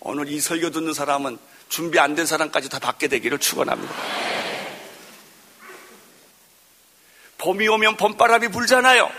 오늘 0.00 0.28
이 0.28 0.40
설교 0.40 0.70
듣는 0.70 0.92
사람은 0.94 1.38
준비 1.68 2.00
안 2.00 2.16
된 2.16 2.26
사람까지 2.26 2.68
다 2.68 2.78
받게 2.80 3.06
되기를 3.08 3.38
축원합니다. 3.38 3.94
봄이 7.38 7.68
오면 7.68 7.96
봄바람이 7.96 8.48
불잖아요. 8.48 9.10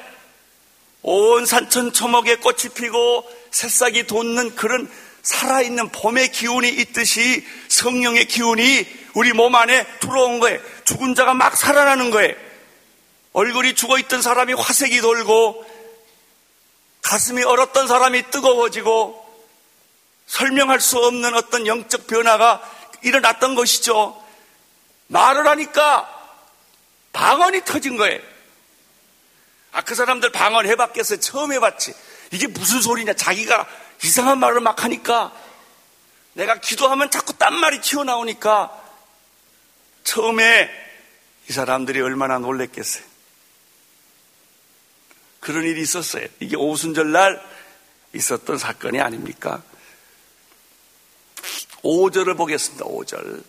온 1.04 1.46
산천 1.46 1.94
초목에 1.94 2.36
꽃이 2.38 2.74
피고 2.76 3.30
새싹이 3.52 4.08
돋는 4.08 4.56
그런 4.56 4.90
살아있는 5.24 5.90
봄의 5.90 6.32
기운이 6.32 6.70
있듯이 6.70 7.46
성령의 7.68 8.26
기운이 8.26 8.86
우리 9.14 9.34
몸 9.34 9.56
안에 9.56 9.86
들어온 10.00 10.40
거예요. 10.40 10.60
죽은 10.86 11.16
자가 11.16 11.34
막 11.34 11.58
살아나는 11.58 12.12
거예요. 12.12 12.34
얼굴이 13.34 13.76
죽어 13.76 13.98
있던 14.00 14.22
사람이 14.22 14.54
화색이 14.54 15.02
돌고 15.02 15.66
가슴이 17.02 17.44
얼었던 17.44 17.88
사람이 17.88 18.30
뜨거워지고 18.30 19.22
설명할 20.28 20.80
수 20.80 20.98
없는 20.98 21.36
어떤 21.36 21.68
영적 21.68 22.08
변화가 22.08 22.62
일어났던 23.02 23.56
것이죠. 23.56 24.22
말을 25.08 25.48
하니까 25.48 26.08
방언이 27.12 27.66
터진 27.66 27.98
거예요. 27.98 28.31
아, 29.72 29.82
그 29.82 29.96
사람들 29.96 30.32
방언 30.32 30.68
해봤겠어요. 30.68 31.20
처음 31.20 31.54
해봤지. 31.54 31.94
이게 32.32 32.48
무슨 32.48 32.82
소리냐. 32.82 33.14
자기가 33.14 33.68
이상한 34.04 34.40
말을 34.40 34.60
막 34.62 34.84
하니까 34.84 35.34
내가 36.34 36.60
기도하면 36.60 37.12
자꾸 37.12 37.34
딴 37.38 37.56
말이 37.56 37.82
튀어나오니까 37.82 38.72
처음에 40.04 40.70
이 41.50 41.54
사람들이 41.54 42.02
얼마나 42.02 42.40
놀랬겠어요. 42.40 43.04
그런 45.40 45.64
일이 45.64 45.82
있었어요. 45.82 46.28
이게 46.40 46.56
오순절 46.56 47.12
날 47.12 47.42
있었던 48.14 48.58
사건이 48.58 49.00
아닙니까? 49.02 49.64
5절을 51.84 52.38
보겠습니다. 52.38 52.86
5절. 52.86 53.44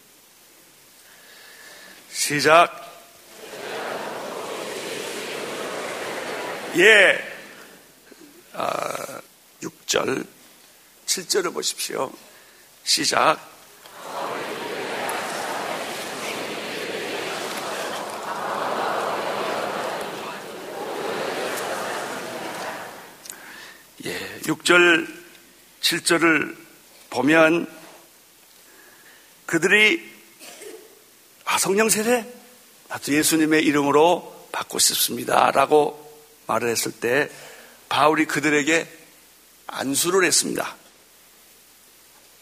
시작. 2.11 2.92
예. 6.77 7.23
아, 8.55 9.21
6절, 9.61 10.27
7절을 11.05 11.53
보십시오. 11.53 12.11
시작. 12.83 13.39
예, 24.07 24.41
6절, 24.45 25.15
7절을 25.83 26.57
보면 27.11 27.71
그들이 29.45 30.11
아, 31.45 31.59
성령 31.59 31.91
세례? 31.91 32.27
나도 32.89 33.13
예수님의 33.13 33.63
이름으로 33.63 34.49
받고 34.53 34.79
싶습니다. 34.79 35.51
라고 35.51 36.02
말을 36.53 36.69
했을 36.69 36.93
때 36.93 37.31
바울이 37.89 38.27
그들에게 38.27 38.87
안수를 39.67 40.25
했습니다. 40.25 40.77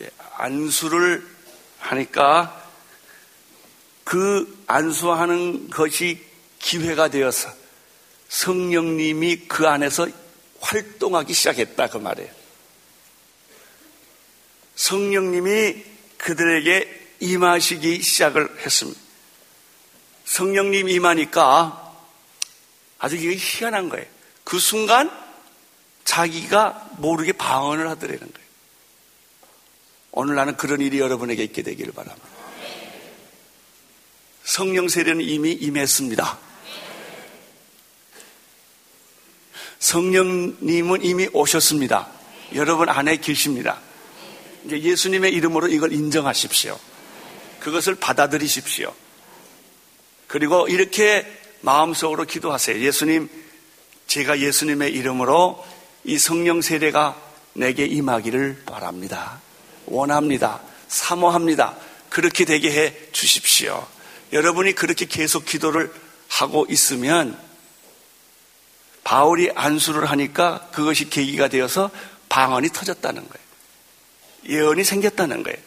예, 0.02 0.10
안수를 0.36 1.26
하니까 1.78 2.56
그 4.04 4.64
안수하는 4.66 5.70
것이 5.70 6.24
기회가 6.58 7.08
되어서 7.08 7.52
성령님이 8.28 9.46
그 9.48 9.66
안에서 9.66 10.08
활동하기 10.60 11.32
시작했다 11.32 11.88
그 11.88 11.98
말이에요. 11.98 12.30
성령님이 14.74 15.84
그들에게 16.18 17.00
임하시기 17.20 18.02
시작을 18.02 18.60
했습니다. 18.64 19.00
성령님 20.24 20.88
임하니까 20.88 21.89
아주 23.00 23.16
이게 23.16 23.36
희한한 23.36 23.88
거예요. 23.88 24.06
그 24.44 24.58
순간 24.58 25.10
자기가 26.04 26.90
모르게 26.98 27.32
방언을 27.32 27.88
하더라는 27.88 28.20
거예요. 28.20 28.50
오늘 30.12 30.34
나는 30.34 30.56
그런 30.56 30.80
일이 30.80 30.98
여러분에게 30.98 31.42
있게 31.44 31.62
되기를 31.62 31.92
바랍니다. 31.92 32.28
성령 34.44 34.88
세례는 34.88 35.24
이미 35.24 35.52
임했습니다. 35.52 36.38
성령님은 39.78 41.04
이미 41.04 41.28
오셨습니다. 41.32 42.08
여러분 42.54 42.88
안에 42.88 43.16
계십니다. 43.16 43.80
이제 44.66 44.78
예수님의 44.78 45.32
이름으로 45.32 45.68
이걸 45.68 45.92
인정하십시오. 45.92 46.78
그것을 47.60 47.94
받아들이십시오. 47.94 48.92
그리고 50.26 50.68
이렇게 50.68 51.39
마음속으로 51.60 52.24
기도하세요. 52.24 52.80
예수님, 52.80 53.28
제가 54.06 54.40
예수님의 54.40 54.92
이름으로 54.92 55.64
이 56.04 56.18
성령 56.18 56.60
세례가 56.62 57.20
내게 57.52 57.84
임하기를 57.84 58.62
바랍니다. 58.66 59.40
원합니다. 59.86 60.60
사모합니다. 60.88 61.76
그렇게 62.08 62.44
되게 62.44 62.70
해 62.72 62.94
주십시오. 63.12 63.86
여러분이 64.32 64.74
그렇게 64.74 65.06
계속 65.06 65.44
기도를 65.44 65.92
하고 66.28 66.66
있으면 66.68 67.38
바울이 69.04 69.50
안수를 69.54 70.06
하니까 70.10 70.68
그것이 70.72 71.10
계기가 71.10 71.48
되어서 71.48 71.90
방언이 72.28 72.68
터졌다는 72.70 73.28
거예요. 73.28 73.50
예언이 74.48 74.84
생겼다는 74.84 75.42
거예요. 75.42 75.58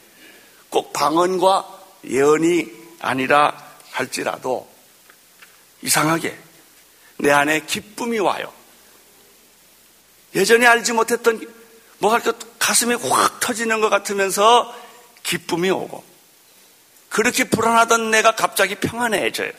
꼭 0.69 0.93
방언과 0.93 1.67
예언이 2.05 2.67
아니라 2.99 3.55
할지라도 3.91 4.72
이상하게 5.83 6.37
내 7.17 7.31
안에 7.31 7.61
기쁨이 7.61 8.19
와요. 8.19 8.51
예전에 10.35 10.65
알지 10.65 10.93
못했던 10.93 11.39
뭐가 11.99 12.19
가슴이 12.57 12.95
확 12.95 13.39
터지는 13.39 13.81
것 13.81 13.89
같으면서 13.89 14.73
기쁨이 15.21 15.69
오고 15.69 16.03
그렇게 17.09 17.43
불안하던 17.43 18.09
내가 18.11 18.35
갑자기 18.35 18.75
평안해져요. 18.75 19.51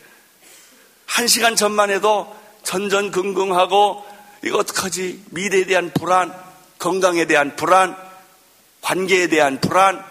한 1.07 1.29
시간 1.29 1.55
전만 1.55 1.91
해도 1.91 2.35
전전긍긍하고 2.65 4.05
이거 4.43 4.59
어떡하지? 4.59 5.25
미래에 5.31 5.65
대한 5.65 5.93
불안, 5.93 6.35
건강에 6.79 7.27
대한 7.27 7.55
불안, 7.55 7.97
관계에 8.81 9.29
대한 9.29 9.61
불안, 9.61 10.05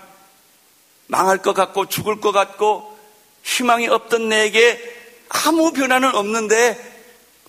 망할 1.08 1.40
것 1.40 1.54
같고 1.54 1.88
죽을 1.88 2.22
것 2.22 2.32
같고 2.32 2.98
희망이 3.44 3.88
없던 3.88 4.30
내게 4.30 5.03
아무 5.34 5.74
변화는 5.74 6.16
없는데 6.16 6.92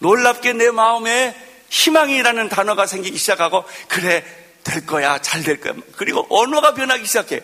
놀랍게 0.01 0.55
내 0.55 0.71
마음에 0.71 1.37
희망이라는 1.69 2.49
단어가 2.49 2.87
생기기 2.87 3.19
시작하고 3.19 3.65
그래 3.89 4.25
될 4.65 4.87
거야 4.87 5.19
잘 5.19 5.45
될 5.45 5.61
거야 5.61 5.75
그리고 5.97 6.27
언어가 6.31 6.75
변하기 6.75 7.05
시작해 7.07 7.43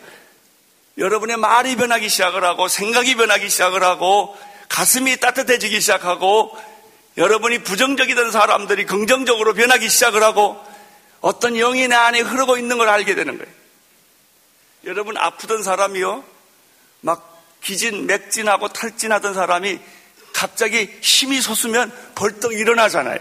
여러분의 0.98 1.37
말이 1.37 1.76
변하기 1.76 2.09
시작을 2.09 2.44
하고 2.44 2.68
생각이 2.68 3.14
변하기 3.14 3.48
시작을 3.48 3.83
하고 3.83 4.37
가슴이 4.68 5.16
따뜻해지기 5.18 5.81
시작하고 5.81 6.57
여러분이 7.16 7.62
부정적이던 7.62 8.31
사람들이 8.31 8.87
긍정적으로 8.87 9.55
변하기 9.55 9.88
시작을 9.88 10.22
하고 10.22 10.62
어떤 11.20 11.55
영이 11.55 11.88
내 11.88 11.94
안에 11.94 12.20
흐르고 12.20 12.57
있는 12.57 12.79
걸 12.79 12.88
알게 12.88 13.14
되는 13.14 13.37
거예요. 13.37 13.53
여러분 14.85 15.16
아프던 15.18 15.62
사람이요. 15.62 16.24
막 17.03 17.42
기진, 17.62 18.07
맥진하고 18.07 18.68
탈진하던 18.68 19.35
사람이 19.35 19.79
갑자기 20.40 20.90
힘이 21.03 21.42
솟으면 21.42 21.92
벌떡 22.14 22.55
일어나잖아요. 22.55 23.18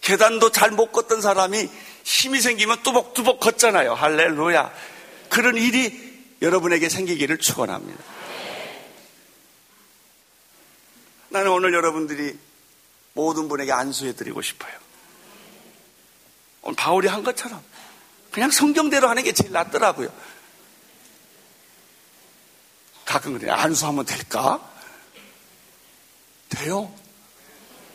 계단도 0.00 0.50
잘 0.50 0.72
못 0.72 0.90
걷던 0.90 1.20
사람이 1.20 1.70
힘이 2.02 2.40
생기면 2.40 2.82
뚜벅뚜벅 2.82 3.38
걷잖아요. 3.38 3.94
할렐루야. 3.94 4.72
그런 5.28 5.56
일이 5.56 6.26
여러분에게 6.42 6.88
생기기를 6.88 7.38
축원합니다. 7.38 8.02
나는 11.28 11.52
오늘 11.52 11.72
여러분들이 11.72 12.36
모든 13.12 13.48
분에게 13.48 13.70
안수해 13.70 14.16
드리고 14.16 14.42
싶어요. 14.42 14.72
오늘 16.62 16.74
바울이 16.74 17.06
한 17.06 17.22
것처럼 17.22 17.62
그냥 18.32 18.50
성경대로 18.50 19.08
하는 19.08 19.22
게 19.22 19.30
제일 19.30 19.52
낫더라고요. 19.52 20.12
가끔 23.04 23.38
그래 23.38 23.52
안수하면 23.52 24.04
될까? 24.04 24.68
돼요. 26.50 26.92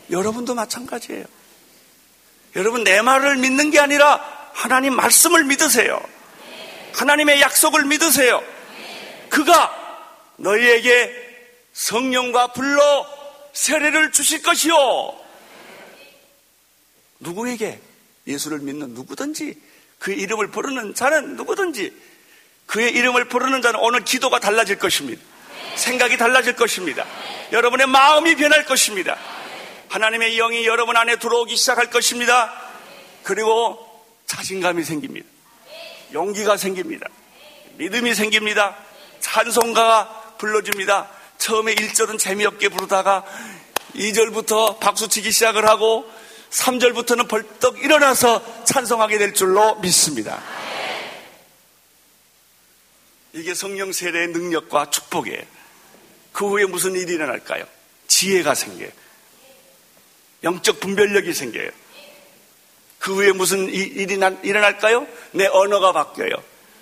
여러분도 0.09 0.55
마찬가지예요. 0.55 1.25
여러분 2.55 2.83
내 2.83 3.01
말을 3.01 3.37
믿는 3.37 3.71
게 3.71 3.79
아니라 3.79 4.23
하나님 4.53 4.95
말씀을 4.95 5.43
믿으세요. 5.43 6.01
하나님의 6.93 7.41
약속을 7.41 7.85
믿으세요. 7.85 8.41
그가 9.29 9.73
너희에게 10.37 11.11
성령과 11.73 12.53
불로 12.53 12.81
세례를 13.53 14.11
주실 14.11 14.41
것이요. 14.41 14.75
누구에게? 17.19 17.79
예수를 18.27 18.59
믿는 18.59 18.89
누구든지 18.93 19.59
그의 19.99 20.19
이름을 20.19 20.51
부르는 20.51 20.95
자는 20.95 21.35
누구든지 21.35 21.93
그의 22.65 22.91
이름을 22.93 23.25
부르는 23.25 23.61
자는 23.61 23.79
오늘 23.81 24.03
기도가 24.03 24.39
달라질 24.39 24.77
것입니다. 24.77 25.21
생각이 25.75 26.17
달라질 26.17 26.55
것입니다. 26.55 27.05
여러분의 27.51 27.87
마음이 27.87 28.35
변할 28.35 28.65
것입니다. 28.65 29.17
하나님의 29.89 30.35
영이 30.35 30.65
여러분 30.65 30.97
안에 30.97 31.17
들어오기 31.17 31.55
시작할 31.55 31.89
것입니다. 31.89 32.53
그리고 33.23 33.79
자신감이 34.25 34.83
생깁니다. 34.83 35.27
용기가 36.13 36.57
생깁니다. 36.57 37.07
믿음이 37.77 38.13
생깁니다. 38.13 38.75
찬송가가 39.19 40.35
불러줍니다. 40.37 41.09
처음에 41.37 41.75
1절은 41.75 42.19
재미없게 42.19 42.69
부르다가 42.69 43.23
2절부터 43.95 44.79
박수치기 44.79 45.31
시작을 45.31 45.67
하고 45.67 46.09
3절부터는 46.49 47.27
벌떡 47.27 47.83
일어나서 47.83 48.63
찬송하게 48.65 49.17
될 49.17 49.33
줄로 49.33 49.75
믿습니다. 49.75 50.41
이게 53.33 53.53
성령 53.53 53.91
세례의 53.91 54.29
능력과 54.29 54.89
축복이에요. 54.89 55.54
그 56.35 56.49
후에 56.49 56.65
무슨 56.65 56.95
일이 56.95 57.13
일어날까요? 57.13 57.63
지혜가 58.09 58.55
생겨요. 58.55 58.89
영적 60.43 60.81
분별력이 60.81 61.33
생겨요. 61.33 61.71
그 62.99 63.15
후에 63.15 63.31
무슨 63.31 63.69
일이 63.69 64.19
일어날까요? 64.43 65.07
내 65.31 65.45
언어가 65.45 65.93
바뀌어요. 65.93 66.31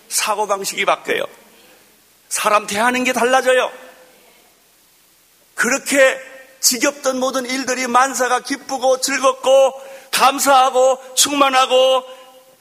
사고방식이 0.10 0.86
바뀌어요. 0.86 1.24
사람 2.30 2.66
대하는 2.66 3.04
게 3.04 3.14
달라져요. 3.14 3.72
그렇게 5.54 6.20
지겹던 6.60 7.20
모든 7.20 7.45
일들이 7.45 7.86
만사가 7.86 8.39
기쁘고 8.39 9.01
즐겁고 9.01 9.80
감사하고 10.10 11.14
충만하고 11.14 12.04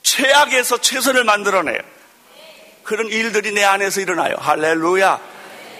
최악에서 0.02 0.82
최선을 0.82 1.24
만들어내요. 1.24 1.80
그런 2.82 3.08
일들이 3.08 3.52
내 3.52 3.64
안에서 3.64 4.02
일어나요. 4.02 4.36
할렐루야. 4.38 5.31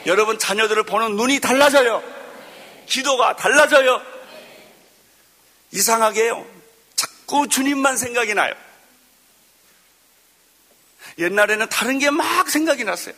여러분 0.07 0.39
자녀들을 0.39 0.83
보는 0.85 1.17
눈이 1.17 1.41
달라져요. 1.41 2.03
기도가 2.87 3.37
달라져요. 3.37 4.03
이상하게요. 5.71 6.47
자꾸 6.97 7.49
주님만 7.49 7.97
생각이 7.97 8.35
나요. 8.35 8.53
옛날에는 11.19 11.69
다른 11.69 11.99
게 11.99 12.11
막 12.11 12.49
생각이 12.49 12.85
났어요. 12.85 13.15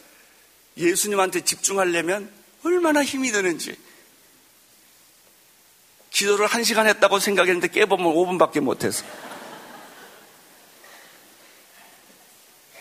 예수님한테 0.77 1.43
집중하려면 1.43 2.31
얼마나 2.65 3.03
힘이 3.05 3.31
드는지. 3.33 3.77
기도를 6.11 6.47
한 6.47 6.63
시간 6.65 6.87
했다고 6.87 7.19
생각했는데 7.19 7.69
깨보면 7.69 8.07
5분밖에 8.13 8.61
못해서. 8.61 9.05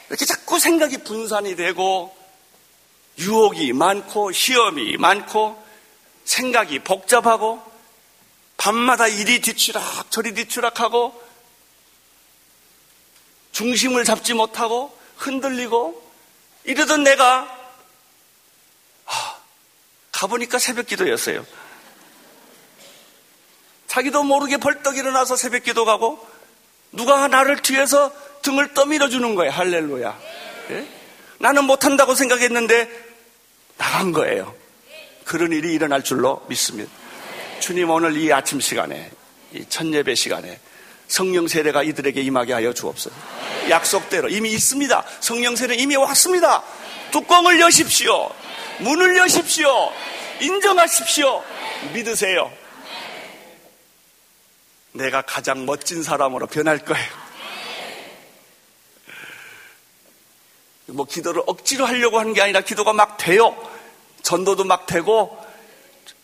이렇게 0.10 0.26
자꾸 0.26 0.60
생각이 0.60 1.00
분산이 1.00 1.56
되고 1.56 2.16
유혹이 3.18 3.74
많고 3.74 4.32
시험이 4.32 4.98
많고 4.98 5.62
생각이 6.26 6.80
복잡하고 6.80 7.62
밤마다 8.58 9.08
이리 9.08 9.42
뒤추락 9.42 10.10
저리 10.10 10.34
뒤추락하고 10.34 11.22
중심을 13.52 14.04
잡지 14.04 14.34
못하고 14.34 14.98
흔들리고 15.18 16.02
이러던 16.64 17.04
내가 17.04 17.42
하, 19.06 19.38
가보니까 20.12 20.60
새벽 20.60 20.88
기도였어요. 20.88 21.46
자기도 23.88 24.24
모르게 24.24 24.58
벌떡 24.58 24.98
일어나서 24.98 25.36
새벽 25.36 25.64
기도 25.64 25.86
가고 25.86 26.26
누가 26.92 27.28
나를 27.28 27.62
뒤에서 27.62 28.12
등을 28.42 28.74
떠밀어 28.74 29.10
주는 29.10 29.36
거예요. 29.36 29.52
할렐루야. 29.52 30.20
예? 30.72 30.88
나는 31.44 31.66
못한다고 31.66 32.16
생각했는데 32.16 32.90
나간 33.78 34.14
거예요. 34.14 34.56
그런 35.26 35.52
일이 35.52 35.74
일어날 35.74 36.02
줄로 36.02 36.42
믿습니다. 36.48 36.90
주님 37.60 37.90
오늘 37.90 38.16
이 38.16 38.32
아침 38.32 38.62
시간에, 38.62 39.12
이 39.52 39.66
첫예배 39.68 40.16
시간에 40.16 40.58
성령 41.10 41.50
세례가 41.50 41.84
이들에게 41.84 42.22
임하게 42.22 42.54
하여 42.54 42.74
주옵소서. 42.74 43.14
약속대로 43.70 44.30
이미 44.30 44.54
있습니다. 44.54 45.06
성령 45.20 45.58
세례 45.58 45.76
이미 45.76 45.98
왔습니다. 45.98 46.64
뚜껑을 47.12 47.60
여십시오. 47.60 48.32
문을 48.80 49.18
여십시오. 49.18 49.92
인정하십시오. 50.40 51.44
믿으세요. 51.94 52.54
내가 54.94 55.22
가장 55.24 55.66
멋진 55.66 56.04
사람으로 56.04 56.48
변할 56.48 56.80
거예요. 56.80 57.23
뭐 60.88 61.06
기도를 61.06 61.42
억지로 61.46 61.86
하려고 61.86 62.20
하는 62.20 62.34
게 62.34 62.42
아니라 62.42 62.62
기도가 62.62 62.94
막 62.94 63.18
돼요. 63.18 63.56
전도도 64.22 64.64
막 64.64 64.86
되고 64.86 65.38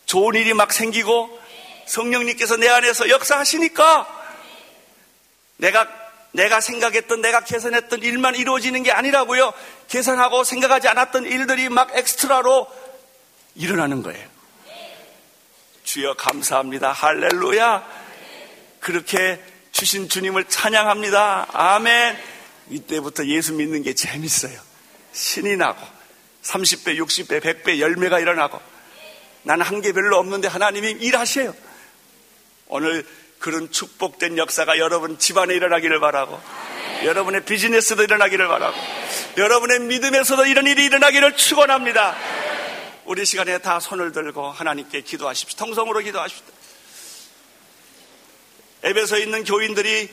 좋은 0.06 0.36
일이 0.36 0.54
막 0.54 0.74
생기고 0.74 1.40
성령님께서 1.86 2.58
내 2.58 2.68
안에서 2.68 3.10
역사하시니까 3.10 4.08
내가 5.58 5.88
내가 6.32 6.62
생각했던 6.62 7.22
내가 7.22 7.42
계산했던 7.42 8.04
일만 8.04 8.36
이루어지는 8.36 8.84
게 8.84 8.92
아니라고요. 8.92 9.54
계산하고 9.88 10.44
생각하지 10.44 10.88
않았던 10.88 11.26
일들이 11.26 11.70
막 11.70 11.96
엑스트라로 11.96 12.68
일어나는 13.56 14.04
거예요. 14.04 14.28
주여 15.84 16.14
감사합니다. 16.14 16.92
할렐루야. 16.92 17.84
그렇게 18.80 19.42
주신 19.72 20.08
주님을 20.08 20.46
찬양합니다. 20.46 21.48
아멘. 21.52 22.29
이때부터 22.70 23.26
예수 23.26 23.54
믿는 23.54 23.84
게 23.84 23.94
재밌어요. 23.94 24.60
신이 25.14 25.58
나고 25.58 25.80
30배, 26.44 26.98
60배, 27.00 27.42
100배 27.42 27.80
열매가 27.80 28.20
일어나고 28.20 28.60
나는 29.44 29.66
한 29.66 29.82
게 29.82 29.94
별로 29.94 30.18
없는데 30.18 30.48
하나님이 30.48 30.92
일하셔요. 30.92 31.56
오늘 32.68 33.06
그런 33.40 33.72
축복된 33.72 34.38
역사가 34.38 34.78
여러분 34.78 35.18
집안에 35.18 35.56
일어나기를 35.56 36.00
바라고 36.00 36.40
여러분의 37.04 37.46
비즈니스도 37.46 38.04
일어나기를 38.04 38.48
바라고 38.48 38.78
여러분의 39.38 39.80
믿음에서도 39.82 40.46
이런 40.46 40.68
일이 40.68 40.86
일어나기를 40.86 41.38
축원합니다. 41.38 42.16
우리 43.06 43.26
시간에 43.26 43.58
다 43.60 43.80
손을 43.80 44.12
들고 44.12 44.52
하나님께 44.52 45.02
기도하십시오. 45.02 45.58
통성으로 45.58 46.02
기도하십시오. 46.02 46.46
에베소에 48.84 49.22
있는 49.22 49.44
교인들이 49.44 50.10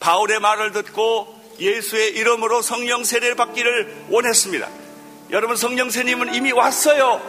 바울의 0.00 0.40
말을 0.40 0.72
듣고 0.72 1.37
예수의 1.60 2.10
이름으로 2.16 2.62
성령 2.62 3.04
세례를 3.04 3.34
받기를 3.36 4.06
원했습니다. 4.10 4.68
여러분 5.30 5.56
성령 5.56 5.90
세님은 5.90 6.34
이미 6.34 6.52
왔어요. 6.52 7.20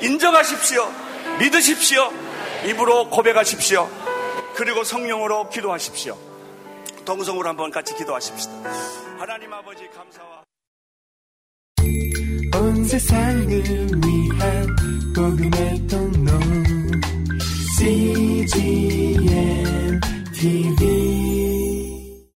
인정하십시오. 0.00 0.90
믿으십시오. 1.38 2.12
입으로 2.66 3.10
고백하십시오. 3.10 3.88
그리고 4.54 4.84
성령으로 4.84 5.50
기도하십시오. 5.50 6.16
동성으로 7.04 7.48
한번 7.48 7.70
같이 7.70 7.94
기도하십시다. 7.94 8.52
하나님 9.18 9.52
아버지 9.52 9.86
감사와 9.88 10.42
온 12.54 12.84
세상을 12.84 13.48
위한 13.50 14.76
복음의 15.14 15.86
통로 15.86 16.32
CGM 17.78 19.20
TV 20.32 21.53